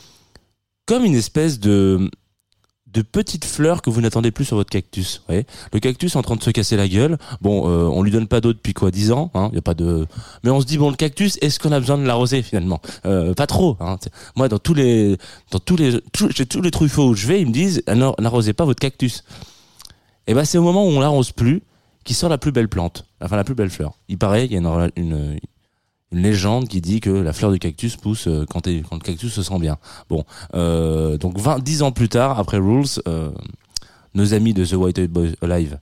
comme 0.85 1.03
une 1.05 1.15
espèce 1.15 1.59
de 1.59 2.09
de 2.93 3.01
petites 3.01 3.45
fleurs 3.45 3.81
que 3.83 3.89
vous 3.91 4.01
n'attendez 4.01 4.31
plus 4.31 4.45
sur 4.45 4.55
votre 4.55 4.71
cactus. 4.71 5.21
Vous 5.29 5.35
le 5.73 5.79
cactus 5.79 6.15
en 6.15 6.23
train 6.23 6.35
de 6.35 6.41
se 6.41 6.49
casser 6.49 6.77
la 6.77 6.87
gueule. 6.87 7.17
Bon, 7.41 7.69
euh, 7.69 7.83
on 7.83 8.01
lui 8.01 8.11
donne 8.11 8.27
pas 8.27 8.41
d'eau 8.41 8.53
depuis 8.53 8.73
quoi 8.73 8.89
10 8.89 9.11
ans. 9.11 9.29
Hein, 9.35 9.51
y 9.53 9.57
a 9.57 9.61
pas 9.61 9.75
de. 9.75 10.07
Mais 10.43 10.49
on 10.49 10.61
se 10.61 10.65
dit 10.65 10.79
bon, 10.79 10.89
le 10.89 10.95
cactus, 10.95 11.37
est-ce 11.41 11.59
qu'on 11.59 11.73
a 11.73 11.79
besoin 11.79 11.97
de 11.97 12.05
l'arroser 12.05 12.41
finalement? 12.41 12.81
Euh, 13.05 13.33
Pas 13.35 13.45
trop. 13.45 13.77
Hein. 13.81 13.97
Moi, 14.35 14.47
dans 14.47 14.57
tous 14.57 14.73
les, 14.73 15.17
dans 15.51 15.59
tous 15.59 15.75
les, 15.75 15.99
chez 16.33 16.45
tous 16.47 16.61
les 16.61 16.71
truffaut 16.71 17.09
où 17.09 17.13
je 17.13 17.27
vais, 17.27 17.41
ils 17.41 17.47
me 17.47 17.51
disent 17.51 17.83
ah 17.87 17.93
n'arrosez 17.93 18.53
pas 18.53 18.65
votre 18.65 18.79
cactus. 18.79 19.23
Et 20.25 20.33
ben 20.33 20.43
c'est 20.43 20.57
au 20.57 20.63
moment 20.63 20.85
où 20.85 20.89
on 20.89 20.99
l'arrose 20.99 21.31
plus 21.33 21.61
qui 22.07 22.13
sort 22.13 22.29
la 22.29 22.37
plus 22.37 22.53
belle 22.53 22.69
plante, 22.69 23.05
enfin 23.21 23.35
la 23.35 23.43
plus 23.43 23.53
belle 23.53 23.69
fleur. 23.69 23.97
Il 24.07 24.17
paraît, 24.17 24.45
il 24.45 24.53
y 24.53 24.55
a 24.55 24.89
une, 24.95 25.39
légende 26.13 26.69
qui 26.69 26.79
dit 26.79 27.01
que 27.01 27.09
la 27.09 27.33
fleur 27.33 27.51
du 27.51 27.59
cactus 27.59 27.97
pousse 27.97 28.27
euh, 28.27 28.45
quand, 28.49 28.65
le 28.65 28.81
cactus 29.03 29.33
se 29.33 29.43
sent 29.43 29.59
bien. 29.59 29.77
Bon, 30.07 30.23
euh, 30.55 31.17
donc 31.17 31.37
20, 31.37 31.59
10 31.59 31.81
ans 31.83 31.91
plus 31.91 32.07
tard, 32.07 32.39
après 32.39 32.59
Rules, 32.59 32.85
euh, 33.09 33.29
nos 34.13 34.33
amis 34.33 34.53
de 34.53 34.65
The 34.65 34.73
White 34.73 35.01
Boys 35.11 35.33
Alive 35.41 35.79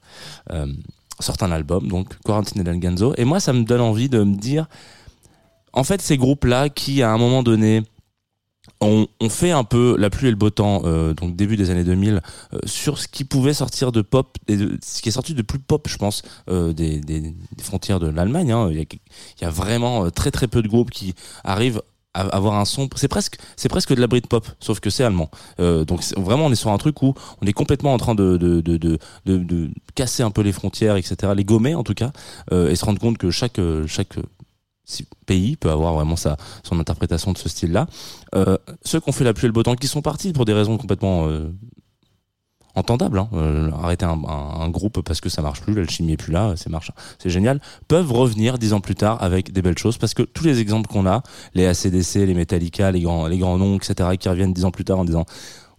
sortent 1.20 1.44
un 1.44 1.52
album, 1.52 1.86
donc 1.86 2.18
Quarantine 2.24 2.66
et 2.66 2.78
Ganzo. 2.78 3.14
Et 3.16 3.24
moi, 3.24 3.38
ça 3.38 3.52
me 3.52 3.62
donne 3.62 3.80
envie 3.80 4.08
de 4.08 4.24
me 4.24 4.34
dire, 4.34 4.66
en 5.72 5.84
fait, 5.84 6.02
ces 6.02 6.16
groupes-là 6.16 6.70
qui, 6.70 7.04
à 7.04 7.12
un 7.12 7.18
moment 7.18 7.44
donné, 7.44 7.84
ont 8.80 9.08
fait 9.28 9.50
un 9.50 9.64
peu 9.64 9.96
la 9.98 10.10
pluie 10.10 10.28
et 10.28 10.30
le 10.30 10.36
beau 10.36 10.50
temps, 10.50 10.82
euh, 10.84 11.14
donc 11.14 11.36
début 11.36 11.56
des 11.56 11.70
années 11.70 11.84
2000, 11.84 12.20
euh, 12.52 12.58
sur 12.64 12.98
ce 12.98 13.08
qui 13.08 13.24
pouvait 13.24 13.54
sortir 13.54 13.92
de 13.92 14.02
pop, 14.02 14.36
ce 14.48 15.02
qui 15.02 15.08
est 15.08 15.12
sorti 15.12 15.34
de 15.34 15.42
plus 15.42 15.58
pop, 15.58 15.88
je 15.88 15.96
pense, 15.96 16.22
euh, 16.50 16.72
des, 16.72 17.00
frontières 17.62 18.00
de 18.00 18.08
l'Allemagne. 18.08 18.52
hein. 18.52 18.70
Il, 18.70 18.84
y 19.40 19.44
a, 19.44 19.50
vraiment 19.50 20.10
très 20.10 20.30
très 20.30 20.46
peu 20.46 20.62
de 20.62 20.68
groupes 20.68 20.90
qui 20.90 21.14
arrivent 21.42 21.82
à 22.14 22.22
avoir 22.22 22.54
un 22.54 22.64
son. 22.64 22.88
C'est 22.96 23.08
presque, 23.08 23.36
c'est 23.56 23.68
presque 23.68 23.94
de 23.94 24.00
la 24.00 24.06
Britpop, 24.06 24.46
sauf 24.60 24.80
que 24.80 24.90
c'est 24.90 25.04
allemand. 25.04 25.30
Donc 25.58 26.02
vraiment, 26.16 26.46
on 26.46 26.52
est 26.52 26.56
sur 26.56 26.70
un 26.70 26.78
truc 26.78 27.02
où 27.02 27.14
on 27.42 27.46
est 27.46 27.52
complètement 27.52 27.92
en 27.94 27.98
train 27.98 28.14
de 28.14 28.98
casser 29.94 30.22
un 30.22 30.30
peu 30.30 30.42
les 30.42 30.52
frontières, 30.52 30.96
etc. 30.96 31.32
Les 31.34 31.44
gommer 31.44 31.74
en 31.74 31.82
tout 31.82 31.94
cas, 31.94 32.12
et 32.52 32.74
se 32.74 32.84
rendre 32.84 33.00
compte 33.00 33.18
que 33.18 33.30
chaque 33.30 33.58
pays 35.26 35.56
peut 35.56 35.70
avoir 35.70 35.94
vraiment 35.94 36.16
sa 36.16 36.36
son 36.62 36.78
interprétation 36.78 37.32
de 37.32 37.38
ce 37.38 37.48
style-là. 37.48 37.86
Euh, 38.34 38.56
ceux 38.84 39.00
qui 39.00 39.08
ont 39.08 39.12
fait 39.12 39.24
la 39.24 39.34
pluie 39.34 39.46
et 39.46 39.48
le 39.48 39.52
beau 39.52 39.62
temps, 39.62 39.74
qui 39.74 39.88
sont 39.88 40.02
partis 40.02 40.32
pour 40.32 40.44
des 40.44 40.52
raisons 40.52 40.78
complètement 40.78 41.26
euh, 41.26 41.50
entendables, 42.74 43.18
hein, 43.18 43.28
euh, 43.32 43.70
arrêter 43.82 44.04
un, 44.04 44.20
un- 44.28 44.68
groupe 44.68 45.00
parce 45.00 45.20
que 45.22 45.28
ça 45.30 45.40
marche 45.40 45.62
plus, 45.62 45.74
l'alchimie 45.74 46.12
est 46.12 46.16
plus 46.18 46.32
là, 46.32 46.52
c'est 46.56 46.68
marche, 46.68 46.90
c'est 47.18 47.30
génial, 47.30 47.60
peuvent 47.88 48.12
revenir 48.12 48.58
dix 48.58 48.74
ans 48.74 48.80
plus 48.80 48.94
tard 48.94 49.22
avec 49.22 49.50
des 49.52 49.62
belles 49.62 49.78
choses 49.78 49.96
parce 49.96 50.12
que 50.12 50.22
tous 50.22 50.44
les 50.44 50.60
exemples 50.60 50.86
qu'on 50.88 51.06
a, 51.06 51.22
les 51.54 51.66
ACDC, 51.66 52.16
les 52.26 52.34
Metallica, 52.34 52.90
les 52.92 53.00
grands, 53.00 53.26
les 53.26 53.38
grands 53.38 53.56
noms, 53.56 53.76
etc., 53.76 54.10
qui 54.18 54.28
reviennent 54.28 54.52
dix 54.52 54.64
ans 54.66 54.70
plus 54.70 54.84
tard 54.84 54.98
en 54.98 55.04
disant 55.06 55.24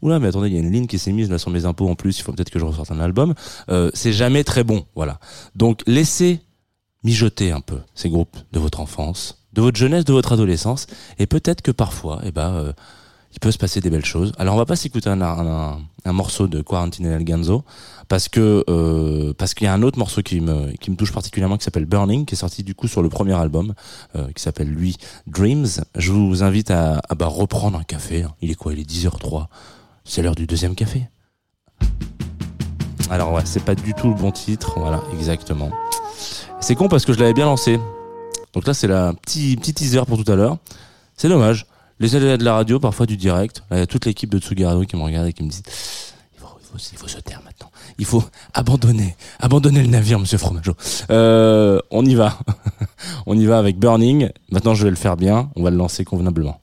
Oula, 0.02 0.20
mais 0.20 0.28
attendez, 0.28 0.48
il 0.50 0.54
y 0.54 0.58
a 0.58 0.60
une 0.60 0.72
ligne 0.72 0.88
qui 0.88 0.98
s'est 1.00 1.12
mise 1.12 1.30
là 1.30 1.38
sur 1.38 1.52
mes 1.52 1.66
impôts 1.66 1.88
en 1.90 1.96
plus, 1.96 2.18
il 2.20 2.24
faut 2.24 2.32
peut-être 2.32 2.50
que 2.52 2.60
je 2.60 2.66
ressorte 2.66 2.92
un 2.92 3.00
album. 3.00 3.34
Euh, 3.70 3.90
c'est 3.94 4.14
jamais 4.14 4.44
très 4.44 4.64
bon, 4.64 4.86
voilà. 4.96 5.20
Donc 5.56 5.82
laissez 5.86 6.40
mijoter 7.08 7.54
un 7.54 7.62
peu 7.62 7.80
ces 7.96 8.10
groupes 8.10 8.36
de 8.52 8.60
votre 8.60 8.82
enfance, 8.82 9.42
de 9.54 9.62
votre 9.62 9.78
jeunesse, 9.78 10.04
de 10.04 10.12
votre 10.12 10.34
adolescence, 10.34 10.88
et 11.20 11.26
peut-être 11.26 11.62
que 11.62 11.72
parfois, 11.72 12.20
eh 12.26 12.32
ben, 12.32 12.52
euh, 12.52 12.74
il 13.34 13.40
peut 13.40 13.52
se 13.52 13.58
passer 13.58 13.80
des 13.80 13.90
belles 13.90 14.04
choses. 14.04 14.34
Alors 14.38 14.56
on 14.56 14.58
va 14.58 14.66
pas 14.66 14.76
s'écouter 14.76 15.10
un, 15.10 16.12
morceau 16.12 16.48
de 16.48 16.62
Quarantine 16.62 17.06
El 17.06 17.24
Ganzo 17.24 17.64
parce 18.10 18.28
que 18.28 18.64
euh, 18.70 19.34
parce 19.38 19.54
qu'il 19.54 19.66
y 19.66 19.68
a 19.68 19.74
un 19.74 19.84
autre 19.84 20.00
morceau 20.00 20.22
qui 20.22 20.40
me 20.42 20.72
qui 20.78 20.90
me 20.92 20.96
touche 20.96 21.12
particulièrement 21.12 21.58
qui 21.58 21.66
s'appelle 21.66 21.86
Burning 21.86 22.26
qui 22.26 22.36
est 22.36 22.38
sorti 22.38 22.64
du 22.64 22.74
coup 22.74 22.88
sur 22.88 23.02
le 23.02 23.10
premier 23.10 23.34
album 23.34 23.74
euh, 24.16 24.28
qui 24.34 24.42
s'appelle 24.42 24.70
lui 24.70 24.98
Dreams. 25.28 25.68
Je 25.96 26.12
vous 26.12 26.44
invite 26.44 26.72
à, 26.72 27.02
bah, 27.18 27.28
reprendre 27.28 27.78
un 27.78 27.84
café. 27.84 28.26
Il 28.42 28.50
est 28.52 28.56
quoi? 28.56 28.74
Il 28.74 28.80
est 28.80 28.90
10h03. 28.90 29.48
C'est 30.04 30.22
l'heure 30.22 30.36
du 30.36 30.48
deuxième 30.48 30.76
café. 30.76 31.08
Alors 33.10 33.32
ouais, 33.34 33.44
c'est 33.46 33.64
pas 33.64 33.76
du 33.76 33.94
tout 33.94 34.10
le 34.10 34.16
bon 34.16 34.32
titre, 34.32 34.80
voilà, 34.80 35.02
exactement. 35.14 35.72
C'est 36.60 36.76
con 36.76 36.88
parce 36.88 37.06
que 37.06 37.14
je 37.14 37.20
l'avais 37.20 37.34
bien 37.34 37.46
lancé. 37.46 37.80
Donc 38.54 38.66
là, 38.66 38.74
c'est 38.74 38.88
la 38.88 39.14
petit 39.14 39.56
petit 39.58 39.74
teaser 39.74 40.02
pour 40.08 40.24
tout 40.24 40.32
à 40.32 40.36
l'heure. 40.36 40.58
C'est 41.16 41.30
dommage. 41.30 41.66
Les 42.00 42.16
aléas 42.16 42.38
de 42.38 42.44
la 42.44 42.54
radio, 42.54 42.80
parfois 42.80 43.06
du 43.06 43.18
direct. 43.18 43.64
Là, 43.70 43.78
il 43.78 43.80
y 43.80 43.84
a 43.84 43.88
toute 43.88 44.06
l'équipe 44.06 44.30
de 44.30 44.40
Tsugarado 44.40 44.84
qui 44.84 44.96
me 44.96 45.04
regarde 45.04 45.28
et 45.28 45.34
qui 45.34 45.44
me 45.44 45.50
dit 45.50 45.62
il 46.92 46.98
faut, 46.98 47.08
se 47.08 47.18
taire 47.20 47.42
maintenant. 47.44 47.72
Il 47.98 48.06
faut 48.06 48.24
abandonner, 48.54 49.16
abandonner 49.40 49.82
le 49.82 49.88
navire, 49.88 50.20
Monsieur 50.20 50.38
Fromageau. 50.38 50.74
Euh, 51.10 51.80
on 51.90 52.06
y 52.06 52.14
va. 52.14 52.38
on 53.26 53.38
y 53.38 53.46
va 53.46 53.58
avec 53.58 53.80
Burning. 53.80 54.30
Maintenant, 54.52 54.76
je 54.76 54.84
vais 54.84 54.90
le 54.90 54.96
faire 54.96 55.18
bien. 55.18 55.50
On 55.56 55.64
va 55.64 55.72
le 55.72 55.78
lancer 55.78 56.06
convenablement. 56.06 56.60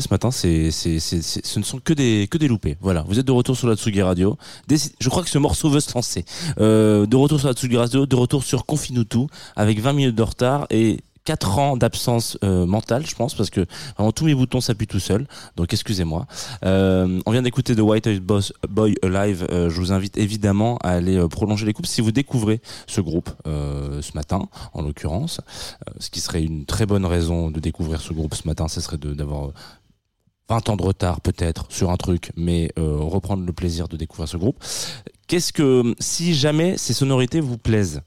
Ce 0.00 0.08
matin, 0.10 0.30
ce 0.30 1.58
ne 1.58 1.64
sont 1.64 1.78
que 1.78 1.92
des, 1.92 2.28
que 2.30 2.38
des 2.38 2.48
loupés. 2.48 2.76
Voilà, 2.80 3.04
vous 3.08 3.18
êtes 3.18 3.26
de 3.26 3.32
retour 3.32 3.56
sur 3.56 3.68
la 3.68 3.76
Tsugi 3.76 4.02
Radio. 4.02 4.36
Je 4.68 5.08
crois 5.08 5.22
que 5.22 5.30
ce 5.30 5.38
morceau 5.38 5.68
veut 5.70 5.80
se 5.80 5.94
lancer. 5.94 6.24
Euh, 6.60 7.06
de 7.06 7.16
retour 7.16 7.38
sur 7.38 7.48
la 7.48 7.54
Tsugi 7.54 7.76
Radio, 7.76 8.06
de 8.06 8.16
retour 8.16 8.42
sur 8.44 8.66
Confinutu, 8.66 9.26
avec 9.56 9.80
20 9.80 9.92
minutes 9.92 10.14
de 10.16 10.22
retard 10.22 10.66
et 10.70 10.98
4 11.24 11.58
ans 11.58 11.76
d'absence 11.78 12.36
euh, 12.44 12.66
mentale, 12.66 13.06
je 13.06 13.14
pense, 13.14 13.34
parce 13.34 13.48
que 13.48 13.64
vraiment 13.96 14.12
tous 14.12 14.26
mes 14.26 14.34
boutons 14.34 14.60
s'appuient 14.60 14.86
tout 14.86 15.00
seuls. 15.00 15.26
Donc 15.56 15.72
excusez-moi. 15.72 16.26
Euh, 16.66 17.18
on 17.24 17.30
vient 17.30 17.40
d'écouter 17.40 17.74
The 17.74 17.80
White 17.80 18.06
Eyed 18.06 18.22
Boy 18.68 18.94
Alive. 19.02 19.46
Je 19.50 19.80
vous 19.80 19.90
invite 19.92 20.18
évidemment 20.18 20.76
à 20.82 20.90
aller 20.90 21.18
prolonger 21.30 21.64
l'écoute 21.64 21.86
si 21.86 22.02
vous 22.02 22.12
découvrez 22.12 22.60
ce 22.86 23.00
groupe 23.00 23.30
ce 23.46 24.14
matin, 24.14 24.48
en 24.74 24.82
l'occurrence. 24.82 25.40
Ce 25.98 26.10
qui 26.10 26.20
serait 26.20 26.42
une 26.42 26.66
très 26.66 26.84
bonne 26.84 27.06
raison 27.06 27.50
de 27.50 27.58
découvrir 27.58 28.02
ce 28.02 28.12
groupe 28.12 28.34
ce 28.34 28.46
matin, 28.46 28.68
ce 28.68 28.82
serait 28.82 28.98
de- 28.98 29.14
d'avoir 29.14 29.50
20 30.48 30.68
ans 30.68 30.76
de 30.76 30.82
retard 30.82 31.20
peut-être 31.20 31.66
sur 31.70 31.90
un 31.90 31.96
truc, 31.96 32.32
mais 32.36 32.70
euh, 32.78 32.96
reprendre 32.98 33.44
le 33.44 33.52
plaisir 33.52 33.88
de 33.88 33.96
découvrir 33.96 34.28
ce 34.28 34.36
groupe. 34.36 34.62
Qu'est-ce 35.26 35.52
que 35.52 35.94
si 35.98 36.34
jamais 36.34 36.76
ces 36.76 36.92
sonorités 36.92 37.40
vous 37.40 37.58
plaisent 37.58 38.02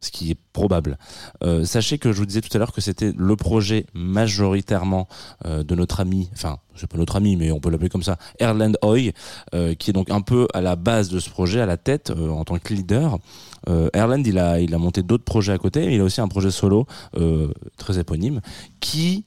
ce 0.00 0.10
qui 0.10 0.30
est 0.30 0.38
probable. 0.52 0.96
Euh, 1.42 1.64
sachez 1.64 1.98
que 1.98 2.12
je 2.12 2.18
vous 2.18 2.26
disais 2.26 2.40
tout 2.40 2.54
à 2.54 2.58
l'heure 2.58 2.72
que 2.72 2.80
c'était 2.80 3.12
le 3.16 3.36
projet 3.36 3.86
majoritairement 3.94 5.08
euh, 5.44 5.64
de 5.64 5.74
notre 5.74 6.00
ami, 6.00 6.30
enfin 6.32 6.58
c'est 6.76 6.86
pas 6.86 6.98
notre 6.98 7.16
ami 7.16 7.34
mais 7.34 7.50
on 7.50 7.58
peut 7.58 7.70
l'appeler 7.70 7.88
comme 7.88 8.04
ça, 8.04 8.16
Erland 8.38 8.74
Hoy, 8.82 9.12
euh, 9.54 9.74
qui 9.74 9.90
est 9.90 9.92
donc 9.92 10.10
un 10.10 10.20
peu 10.20 10.46
à 10.54 10.60
la 10.60 10.76
base 10.76 11.08
de 11.08 11.18
ce 11.18 11.30
projet, 11.30 11.60
à 11.60 11.66
la 11.66 11.76
tête 11.76 12.10
euh, 12.10 12.30
en 12.30 12.44
tant 12.44 12.58
que 12.58 12.72
leader. 12.74 13.18
Euh, 13.68 13.90
Erland 13.92 14.22
il 14.24 14.38
a 14.38 14.60
il 14.60 14.72
a 14.72 14.78
monté 14.78 15.02
d'autres 15.02 15.24
projets 15.24 15.52
à 15.52 15.58
côté, 15.58 15.86
mais 15.86 15.96
il 15.96 16.00
a 16.00 16.04
aussi 16.04 16.20
un 16.20 16.28
projet 16.28 16.52
solo 16.52 16.86
euh, 17.16 17.48
très 17.76 17.98
éponyme 17.98 18.40
qui 18.78 19.24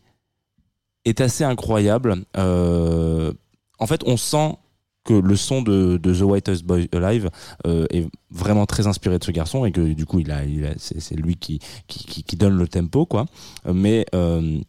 est 1.06 1.22
assez 1.22 1.44
incroyable. 1.44 2.26
Euh, 2.38 3.34
en 3.80 3.88
fait, 3.88 4.02
on 4.06 4.18
sent 4.18 4.58
que 5.04 5.14
le 5.14 5.36
son 5.36 5.64
de, 5.64 5.98
de 5.98 6.14
The 6.14 6.22
Whitest 6.22 6.64
Boy 6.64 6.88
Alive 6.94 7.30
euh, 7.66 7.88
est 7.90 8.08
vraiment 8.30 8.68
très 8.68 8.86
inspiré 8.86 9.18
de 9.18 9.24
ce 9.24 9.32
garçon 9.32 9.66
et 9.66 9.72
que 9.72 9.82
du 9.82 10.06
coup, 10.06 10.20
il 10.20 10.32
a, 10.32 10.46
il 10.46 10.66
a, 10.66 10.74
c'est, 10.78 11.16
lui 11.16 11.36
qui, 11.36 11.60
qui, 11.88 12.24
qui, 12.24 12.36
donne 12.36 12.56
le 12.56 12.68
tempo, 12.68 13.08
quoi. 13.08 13.26
Mais 13.66 14.06
euh, 14.14 14.60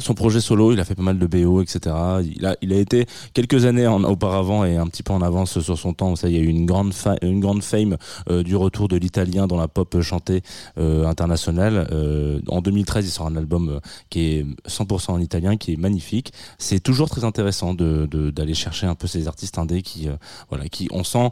son 0.00 0.14
projet 0.14 0.40
solo, 0.40 0.72
il 0.72 0.80
a 0.80 0.84
fait 0.84 0.94
pas 0.94 1.02
mal 1.02 1.18
de 1.18 1.26
BO, 1.26 1.62
etc. 1.62 1.94
Il 2.36 2.44
a, 2.46 2.56
il 2.62 2.72
a 2.72 2.76
été 2.76 3.06
quelques 3.34 3.64
années 3.64 3.86
en, 3.86 4.02
auparavant 4.04 4.64
et 4.64 4.76
un 4.76 4.86
petit 4.86 5.02
peu 5.02 5.12
en 5.12 5.22
avance 5.22 5.60
sur 5.60 5.78
son 5.78 5.92
temps. 5.92 6.16
Ça, 6.16 6.28
il 6.28 6.36
y 6.36 6.38
a 6.38 6.42
eu 6.42 6.46
une 6.46 6.66
grande, 6.66 6.92
une 7.22 7.40
grande 7.40 7.62
fame 7.62 7.96
euh, 8.30 8.42
du 8.42 8.56
retour 8.56 8.88
de 8.88 8.96
l'italien 8.96 9.46
dans 9.46 9.56
la 9.56 9.68
pop 9.68 10.00
chantée 10.00 10.42
euh, 10.78 11.06
internationale. 11.06 11.88
Euh, 11.92 12.40
en 12.48 12.60
2013, 12.60 13.06
il 13.06 13.10
sort 13.10 13.26
un 13.26 13.36
album 13.36 13.68
euh, 13.68 13.80
qui 14.10 14.20
est 14.26 14.46
100% 14.68 15.10
en 15.12 15.20
italien, 15.20 15.56
qui 15.56 15.72
est 15.74 15.76
magnifique. 15.76 16.32
C'est 16.58 16.80
toujours 16.80 17.08
très 17.10 17.24
intéressant 17.24 17.74
de 17.74 18.06
de- 18.10 18.30
d'aller 18.30 18.54
chercher 18.54 18.86
un 18.86 18.94
peu 18.94 19.06
ces 19.06 19.28
artistes 19.28 19.58
indés 19.58 19.82
qui, 19.82 20.08
euh, 20.08 20.12
voilà, 20.48 20.68
qui 20.68 20.88
on 20.92 21.04
sent 21.04 21.30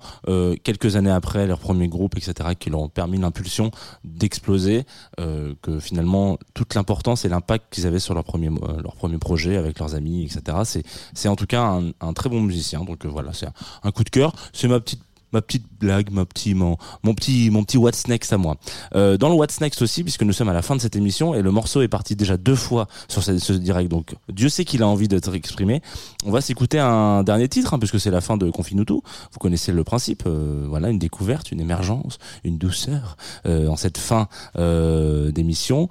quelques 0.65 0.97
années 0.97 1.11
après 1.11 1.47
leur 1.47 1.59
premier 1.59 1.89
groupe, 1.89 2.17
etc., 2.17 2.51
qui 2.59 2.71
leur 2.71 2.81
ont 2.81 2.89
permis 2.89 3.19
l'impulsion 3.19 3.71
d'exploser. 4.05 4.85
que 5.19 5.79
finalement 5.81 6.39
toute 6.55 6.75
l'importance 6.75 7.25
et 7.25 7.29
l'impact 7.29 7.67
qu'ils 7.73 7.87
avaient 7.87 7.99
sur 7.99 8.15
leur 8.15 8.25
premier 8.25 8.51
leur 8.83 8.95
premier 8.97 9.19
projet 9.19 9.57
avec 9.57 9.79
leurs 9.79 9.95
amis, 9.95 10.25
etc. 10.25 10.83
C'est 11.15 11.29
en 11.29 11.37
tout 11.37 11.47
cas 11.47 11.81
un, 12.01 12.13
très 12.13 12.29
bon 12.29 12.41
musicien. 12.41 12.85
Donc 12.85 13.05
euh, 13.05 13.09
voilà, 13.09 13.33
c'est 13.33 13.47
un, 13.83 13.91
coup 13.91 14.05
de 14.05 14.11
cœur. 14.11 14.33
C'est 14.53 14.69
ma 14.69 14.81
petite 14.81 15.03
ma 15.33 15.43
petite 15.43 15.67
blague, 15.81 16.11
ma 16.13 16.25
petit 16.25 16.55
mon, 16.55 16.77
mon 17.03 17.13
petit 17.13 17.51
mon 17.51 17.65
petit 17.65 17.77
What's 17.77 18.07
Next 18.07 18.33
à 18.33 18.39
moi. 18.39 18.57
Euh, 18.95 19.17
dans 19.17 19.29
le 19.29 19.35
What's 19.35 19.61
Next 19.61 19.83
aussi, 19.83 20.03
puisque 20.03 20.23
nous 20.23 20.33
sommes 20.33 20.49
à 20.49 20.53
la 20.53 20.63
fin 20.63 20.77
de 20.77 20.81
cette 20.81 20.97
émission 20.97 21.35
et 21.35 21.43
le 21.43 21.51
morceau 21.51 21.83
est 21.83 21.89
parti 21.89 22.17
déjà 22.17 22.37
deux 22.37 22.55
fois 22.55 22.87
sur 23.09 23.23
ce, 23.23 23.53
direct, 23.53 23.91
donc 23.91 24.15
Dieu 24.33 24.49
sait 24.49 24.65
qu'il 24.65 24.83
a 24.83 24.89
envie 24.89 25.09
d'être 25.09 25.35
exprimé. 25.35 25.83
On 26.25 26.31
va 26.31 26.41
s'écouter 26.41 26.79
un 26.79 27.23
dernier 27.23 27.49
titre, 27.49 27.75
hein, 27.75 27.79
puisque 27.79 28.01
c'est 28.01 28.11
la 28.11 28.21
fin 28.21 28.37
de 28.37 28.51
Confinutu. 28.51 28.95
Vous 28.95 29.39
connaissez 29.41 29.73
le 29.73 29.85
principe, 29.85 30.23
euh, 30.27 30.65
voilà, 30.69 30.91
une 30.91 30.99
découverte, 30.99 31.51
une 31.53 31.61
émergence, 31.61 32.19
une 32.45 32.57
douceur 32.57 33.17
euh, 33.47 33.69
en 33.69 33.77
cette 33.77 33.99
fin 33.99 34.29
euh, 34.57 35.33
d'émission. 35.33 35.89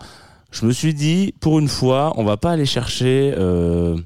Je 0.56 0.66
me 0.66 0.72
suis 0.72 0.94
dit, 0.94 1.34
pour 1.42 1.60
une 1.60 1.68
fois, 1.68 2.14
on 2.16 2.24
va 2.24 2.38
pas 2.38 2.52
aller 2.52 2.66
chercher 2.66 3.34
euh, 3.38 3.98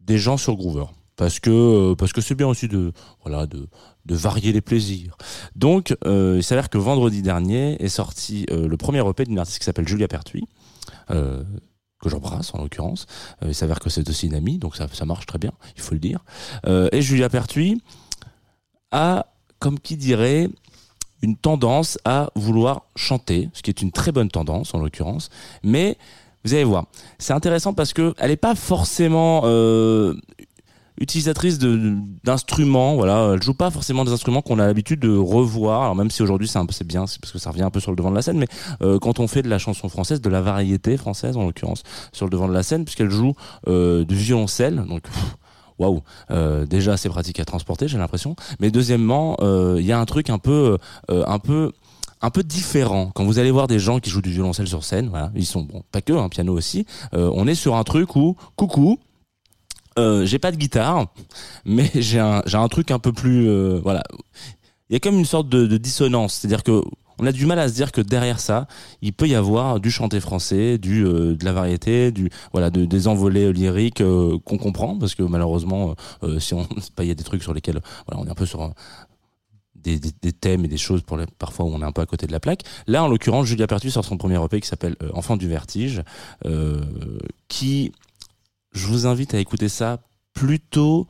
des 0.00 0.18
gens 0.18 0.36
sur 0.36 0.56
Groover. 0.56 0.86
Parce 1.14 1.38
que 1.38 1.50
euh, 1.50 1.94
parce 1.94 2.12
que 2.12 2.20
c'est 2.20 2.34
bien 2.34 2.48
aussi 2.48 2.66
de 2.66 2.92
voilà 3.22 3.46
de 3.46 3.68
de 4.04 4.14
varier 4.14 4.52
les 4.52 4.60
plaisirs. 4.60 5.16
Donc 5.54 5.96
euh, 6.04 6.34
il 6.36 6.42
s'avère 6.42 6.68
que 6.68 6.78
vendredi 6.78 7.22
dernier 7.22 7.80
est 7.82 7.88
sorti 7.88 8.46
le 8.50 8.76
premier 8.76 9.08
EP 9.08 9.24
d'une 9.24 9.38
artiste 9.38 9.58
qui 9.58 9.64
s'appelle 9.64 9.86
Julia 9.86 10.08
Pertuis, 10.08 10.46
que 11.08 12.08
j'embrasse 12.08 12.54
en 12.54 12.62
l'occurrence. 12.62 13.06
Il 13.44 13.54
s'avère 13.54 13.80
que 13.80 13.90
c'est 13.90 14.08
aussi 14.08 14.26
une 14.26 14.34
amie, 14.34 14.58
donc 14.58 14.76
ça 14.76 14.86
ça 14.92 15.06
marche 15.06 15.26
très 15.26 15.38
bien, 15.38 15.52
il 15.76 15.82
faut 15.82 15.94
le 15.94 16.00
dire. 16.00 16.24
Et 16.92 17.02
Julia 17.02 17.28
Pertuis 17.28 17.82
a, 18.92 19.26
comme 19.58 19.80
qui 19.80 19.96
dirait, 19.96 20.48
une 21.22 21.36
tendance 21.36 21.98
à 22.04 22.30
vouloir 22.34 22.82
chanter, 22.96 23.48
ce 23.52 23.62
qui 23.62 23.70
est 23.70 23.82
une 23.82 23.92
très 23.92 24.12
bonne 24.12 24.28
tendance 24.28 24.74
en 24.74 24.78
l'occurrence, 24.78 25.30
mais 25.62 25.96
vous 26.44 26.54
allez 26.54 26.64
voir, 26.64 26.86
c'est 27.18 27.32
intéressant 27.32 27.74
parce 27.74 27.92
que 27.92 28.14
elle 28.18 28.30
n'est 28.30 28.36
pas 28.36 28.54
forcément 28.54 29.42
euh, 29.44 30.14
utilisatrice 31.00 31.58
d'instruments, 31.58 32.94
voilà, 32.94 33.32
elle 33.34 33.42
joue 33.42 33.54
pas 33.54 33.70
forcément 33.70 34.04
des 34.04 34.12
instruments 34.12 34.42
qu'on 34.42 34.58
a 34.58 34.66
l'habitude 34.66 35.00
de 35.00 35.16
revoir. 35.16 35.94
Même 35.94 36.10
si 36.10 36.22
aujourd'hui 36.22 36.48
c'est 36.48 36.58
un 36.58 36.66
bien, 36.84 37.06
c'est 37.06 37.20
parce 37.20 37.32
que 37.32 37.38
ça 37.38 37.50
revient 37.50 37.62
un 37.62 37.70
peu 37.70 37.80
sur 37.80 37.90
le 37.90 37.96
devant 37.96 38.10
de 38.10 38.16
la 38.16 38.22
scène, 38.22 38.38
mais 38.38 38.48
euh, 38.82 38.98
quand 38.98 39.20
on 39.20 39.28
fait 39.28 39.42
de 39.42 39.48
la 39.48 39.58
chanson 39.58 39.88
française, 39.88 40.20
de 40.20 40.28
la 40.28 40.40
variété 40.40 40.96
française 40.96 41.36
en 41.36 41.44
l'occurrence 41.44 41.82
sur 42.12 42.26
le 42.26 42.30
devant 42.30 42.48
de 42.48 42.54
la 42.54 42.62
scène, 42.62 42.84
puisqu'elle 42.84 43.10
joue 43.10 43.34
euh, 43.68 44.04
du 44.04 44.14
violoncelle, 44.14 44.84
donc 44.88 45.02
waouh, 45.78 46.02
euh, 46.30 46.66
déjà 46.66 46.96
c'est 46.96 47.08
pratique 47.08 47.40
à 47.40 47.44
transporter, 47.44 47.88
j'ai 47.88 47.98
l'impression. 47.98 48.36
Mais 48.60 48.70
deuxièmement, 48.70 49.36
euh, 49.40 49.76
il 49.78 49.86
y 49.86 49.92
a 49.92 49.98
un 49.98 50.06
truc 50.06 50.30
un 50.30 50.38
peu, 50.38 50.78
euh, 51.10 51.24
un 51.26 51.38
peu 51.38 51.72
un 52.20 52.30
peu 52.30 52.42
différent. 52.42 53.10
Quand 53.14 53.24
vous 53.24 53.38
allez 53.38 53.50
voir 53.50 53.66
des 53.66 53.78
gens 53.78 54.00
qui 54.00 54.10
jouent 54.10 54.22
du 54.22 54.32
violoncelle 54.32 54.68
sur 54.68 54.84
scène 54.84 55.08
voilà 55.08 55.30
ils 55.34 55.46
sont 55.46 55.62
bon 55.62 55.82
pas 55.92 56.00
que 56.00 56.12
un 56.12 56.28
piano 56.28 56.52
aussi 56.52 56.86
euh, 57.14 57.30
on 57.34 57.46
est 57.46 57.54
sur 57.54 57.76
un 57.76 57.84
truc 57.84 58.16
où 58.16 58.36
coucou 58.56 58.98
euh, 59.98 60.24
j'ai 60.26 60.38
pas 60.38 60.50
de 60.50 60.56
guitare 60.56 61.06
mais 61.64 61.90
j'ai 61.94 62.18
un 62.18 62.42
j'ai 62.46 62.56
un 62.56 62.68
truc 62.68 62.90
un 62.90 62.98
peu 62.98 63.12
plus 63.12 63.48
euh, 63.48 63.80
voilà. 63.82 64.02
Il 64.90 64.94
y 64.94 64.96
a 64.96 65.00
comme 65.00 65.18
une 65.18 65.26
sorte 65.26 65.50
de, 65.50 65.66
de 65.66 65.76
dissonance. 65.76 66.32
C'est 66.32 66.46
à 66.46 66.48
dire 66.48 66.62
que 66.62 66.82
on 67.18 67.26
a 67.26 67.32
du 67.32 67.46
mal 67.46 67.58
à 67.58 67.68
se 67.68 67.74
dire 67.74 67.92
que 67.92 68.00
derrière 68.00 68.40
ça, 68.40 68.66
il 69.02 69.12
peut 69.12 69.28
y 69.28 69.34
avoir 69.34 69.80
du 69.80 69.90
chanté 69.90 70.20
français, 70.20 70.78
du 70.78 71.04
euh, 71.04 71.36
de 71.36 71.44
la 71.44 71.52
variété, 71.52 72.12
du 72.12 72.30
voilà, 72.52 72.70
de, 72.70 72.84
des 72.84 73.08
envolées 73.08 73.52
lyriques 73.52 74.00
euh, 74.00 74.38
qu'on 74.44 74.58
comprend 74.58 74.98
parce 74.98 75.14
que 75.14 75.22
malheureusement, 75.22 75.94
euh, 76.22 76.38
si 76.38 76.54
on, 76.54 76.64
pas 76.96 77.04
il 77.04 77.08
y 77.08 77.10
a 77.10 77.14
des 77.14 77.24
trucs 77.24 77.42
sur 77.42 77.54
lesquels 77.54 77.80
voilà, 78.06 78.22
on 78.22 78.26
est 78.26 78.30
un 78.30 78.34
peu 78.34 78.46
sur 78.46 78.72
des, 79.74 79.98
des, 79.98 80.32
thèmes 80.32 80.64
et 80.64 80.68
des 80.68 80.76
choses 80.76 81.02
pour 81.02 81.18
parfois 81.38 81.64
où 81.64 81.68
on 81.68 81.80
est 81.80 81.84
un 81.84 81.92
peu 81.92 82.02
à 82.02 82.06
côté 82.06 82.26
de 82.26 82.32
la 82.32 82.40
plaque. 82.40 82.62
Là, 82.86 83.04
en 83.04 83.08
l'occurrence, 83.08 83.46
Julia 83.46 83.66
Pertus 83.66 83.92
sort 83.92 84.04
son 84.04 84.16
premier 84.16 84.42
EP 84.42 84.60
qui 84.60 84.66
s'appelle 84.66 84.96
Enfant 85.14 85.36
du 85.36 85.48
vertige, 85.48 86.02
qui, 87.46 87.92
je 88.72 88.86
vous 88.86 89.06
invite 89.06 89.34
à 89.34 89.38
écouter 89.38 89.68
ça 89.68 90.00
plutôt 90.34 91.06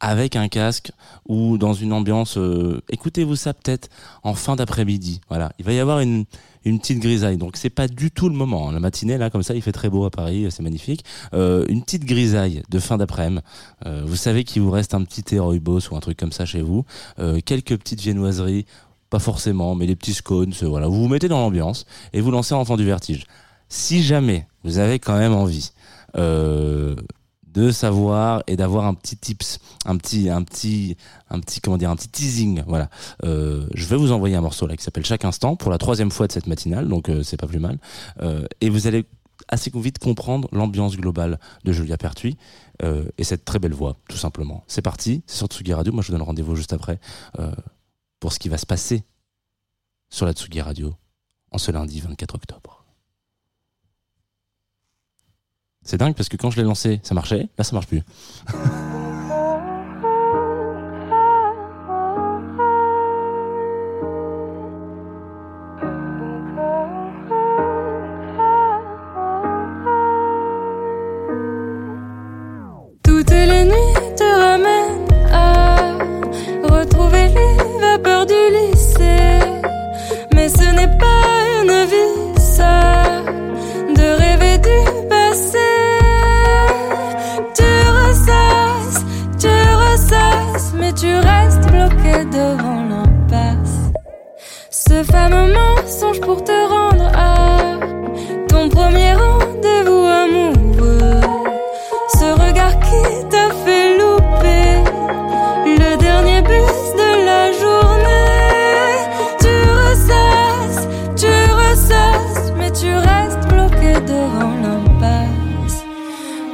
avec 0.00 0.36
un 0.36 0.48
casque 0.48 0.92
ou 1.28 1.58
dans 1.58 1.72
une 1.74 1.92
ambiance. 1.92 2.36
euh, 2.38 2.80
Écoutez-vous 2.90 3.36
ça 3.36 3.54
peut-être 3.54 3.88
en 4.22 4.34
fin 4.34 4.56
d'après-midi. 4.56 5.20
Voilà, 5.28 5.52
il 5.58 5.64
va 5.64 5.72
y 5.72 5.78
avoir 5.78 6.00
une 6.00 6.24
une 6.66 6.78
petite 6.78 6.98
grisaille. 6.98 7.38
Donc 7.38 7.56
c'est 7.56 7.70
pas 7.70 7.88
du 7.88 8.10
tout 8.10 8.28
le 8.28 8.34
moment. 8.34 8.68
hein. 8.68 8.72
La 8.72 8.80
matinée 8.80 9.16
là, 9.16 9.30
comme 9.30 9.42
ça, 9.42 9.54
il 9.54 9.62
fait 9.62 9.72
très 9.72 9.88
beau 9.88 10.04
à 10.04 10.10
Paris, 10.10 10.46
c'est 10.50 10.62
magnifique. 10.62 11.04
Euh, 11.32 11.64
une 11.68 11.82
petite 11.82 12.04
grisaille 12.04 12.62
de 12.68 12.78
fin 12.78 12.98
d'après-midi. 12.98 13.40
Euh, 13.86 14.02
vous 14.06 14.16
savez 14.16 14.44
qu'il 14.44 14.60
vous 14.60 14.70
reste 14.70 14.92
un 14.94 15.02
petit 15.04 15.22
thé 15.22 15.38
rooibos 15.38 15.88
ou 15.90 15.96
un 15.96 16.00
truc 16.00 16.18
comme 16.18 16.32
ça 16.32 16.44
chez 16.44 16.60
vous. 16.60 16.84
Euh, 17.18 17.40
quelques 17.44 17.76
petites 17.78 18.00
viennoiseries, 18.02 18.66
pas 19.08 19.18
forcément, 19.20 19.74
mais 19.74 19.86
les 19.86 19.96
petits 19.96 20.12
scones. 20.12 20.52
euh, 20.62 20.68
Voilà, 20.68 20.86
vous 20.88 21.00
vous 21.00 21.08
mettez 21.08 21.28
dans 21.28 21.40
l'ambiance 21.40 21.86
et 22.12 22.20
vous 22.20 22.30
lancez 22.30 22.54
Enfant 22.54 22.76
du 22.76 22.84
vertige. 22.84 23.24
Si 23.70 24.02
jamais 24.02 24.46
vous 24.64 24.76
avez 24.78 24.98
quand 24.98 25.16
même 25.16 25.32
envie. 25.32 25.70
Euh, 26.16 26.94
de 27.52 27.70
savoir 27.70 28.42
et 28.46 28.56
d'avoir 28.56 28.86
un 28.86 28.94
petit 28.94 29.16
tips, 29.16 29.58
un 29.84 29.96
petit, 29.96 30.28
un 30.28 30.42
petit, 30.42 30.96
un 31.30 31.40
petit, 31.40 31.60
comment 31.60 31.76
dire, 31.76 31.90
un 31.90 31.96
petit 31.96 32.08
teasing. 32.08 32.62
Voilà. 32.66 32.90
Euh, 33.24 33.66
je 33.74 33.86
vais 33.86 33.96
vous 33.96 34.12
envoyer 34.12 34.36
un 34.36 34.40
morceau 34.40 34.66
là 34.66 34.76
qui 34.76 34.84
s'appelle 34.84 35.04
Chaque 35.04 35.24
instant 35.24 35.56
pour 35.56 35.70
la 35.70 35.78
troisième 35.78 36.10
fois 36.10 36.26
de 36.26 36.32
cette 36.32 36.46
matinale, 36.46 36.88
donc 36.88 37.08
euh, 37.08 37.22
c'est 37.22 37.36
pas 37.36 37.46
plus 37.46 37.58
mal. 37.58 37.78
Euh, 38.22 38.44
et 38.60 38.70
vous 38.70 38.86
allez 38.86 39.04
assez 39.48 39.70
vite 39.74 39.98
comprendre 39.98 40.48
l'ambiance 40.52 40.96
globale 40.96 41.38
de 41.64 41.72
Julia 41.72 41.96
Pertuis 41.96 42.36
euh, 42.82 43.04
et 43.18 43.24
cette 43.24 43.44
très 43.44 43.58
belle 43.58 43.74
voix, 43.74 43.96
tout 44.08 44.16
simplement. 44.16 44.64
C'est 44.66 44.82
parti, 44.82 45.22
c'est 45.26 45.36
sur 45.36 45.46
Tsugi 45.48 45.74
Radio. 45.74 45.92
Moi, 45.92 46.02
je 46.02 46.08
vous 46.08 46.12
donne 46.12 46.26
rendez-vous 46.26 46.56
juste 46.56 46.72
après 46.72 47.00
euh, 47.38 47.52
pour 48.20 48.32
ce 48.32 48.38
qui 48.38 48.48
va 48.48 48.58
se 48.58 48.66
passer 48.66 49.04
sur 50.08 50.26
la 50.26 50.32
Tsugi 50.32 50.60
Radio 50.60 50.94
en 51.50 51.58
ce 51.58 51.72
lundi 51.72 52.00
24 52.00 52.34
octobre. 52.36 52.79
C'est 55.84 55.96
dingue 55.96 56.14
parce 56.14 56.28
que 56.28 56.36
quand 56.36 56.50
je 56.50 56.58
l'ai 56.58 56.62
lancé, 56.62 57.00
ça 57.02 57.14
marchait. 57.14 57.48
Là, 57.56 57.64
ça 57.64 57.74
marche 57.74 57.86
plus. 57.86 58.02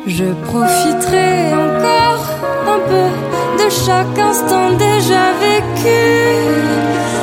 Je 0.09 0.25
profiterai 0.45 1.53
encore 1.53 2.25
un 2.69 2.79
peu 2.89 3.65
de 3.65 3.69
chaque 3.69 4.17
instant 4.17 4.71
déjà 4.79 5.33
vécu. 5.41 6.01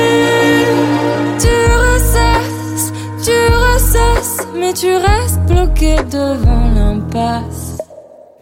Tu 1.37 1.55
ressasses, 1.85 2.91
tu 3.23 3.37
ressasses, 3.53 4.47
mais 4.55 4.73
tu 4.73 4.91
restes 4.95 5.41
bloqué 5.47 5.97
devant 6.09 6.65
l'impasse. 6.73 7.77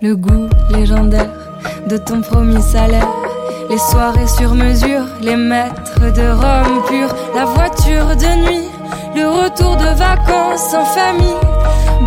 Le 0.01 0.15
goût 0.15 0.47
légendaire 0.69 1.33
de 1.89 1.97
ton 1.97 2.21
promis 2.21 2.61
salaire. 2.61 3.09
Les 3.69 3.77
soirées 3.77 4.27
sur 4.27 4.55
mesure, 4.55 5.05
les 5.21 5.35
maîtres 5.35 5.88
de 5.99 6.31
Rome 6.31 6.83
pur, 6.87 7.09
la 7.35 7.45
voiture 7.45 8.15
de 8.15 8.31
nuit, 8.45 8.69
le 9.15 9.27
retour 9.27 9.75
de 9.75 9.89
vacances 9.95 10.73
en 10.73 10.85
famille, 10.85 11.35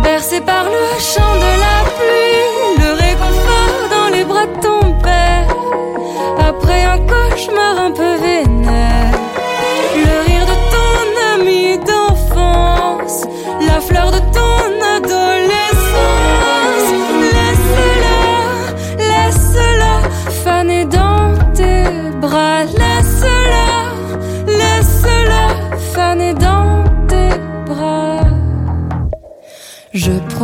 bercé 0.01 0.41
par 0.41 0.63
le 0.65 0.99
chant 0.99 1.35
de 1.45 1.53
la 1.65 1.77
pluie, 1.97 2.83
le 2.83 2.91
réconfort 2.93 3.89
dans 3.91 4.09
les 4.15 4.23
bras 4.23 4.47
de 4.47 4.61
ton 4.61 4.93
père, 4.99 5.47
après 6.39 6.83
un 6.83 6.97
cauchemar 6.97 7.85
un 7.85 7.91
peu 7.91 8.15
vénère, 8.15 8.92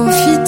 profite. 0.06 0.39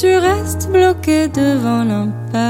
Tu 0.00 0.16
restes 0.16 0.70
bloqué 0.70 1.28
devant 1.28 1.84
l'impasse. 1.84 2.49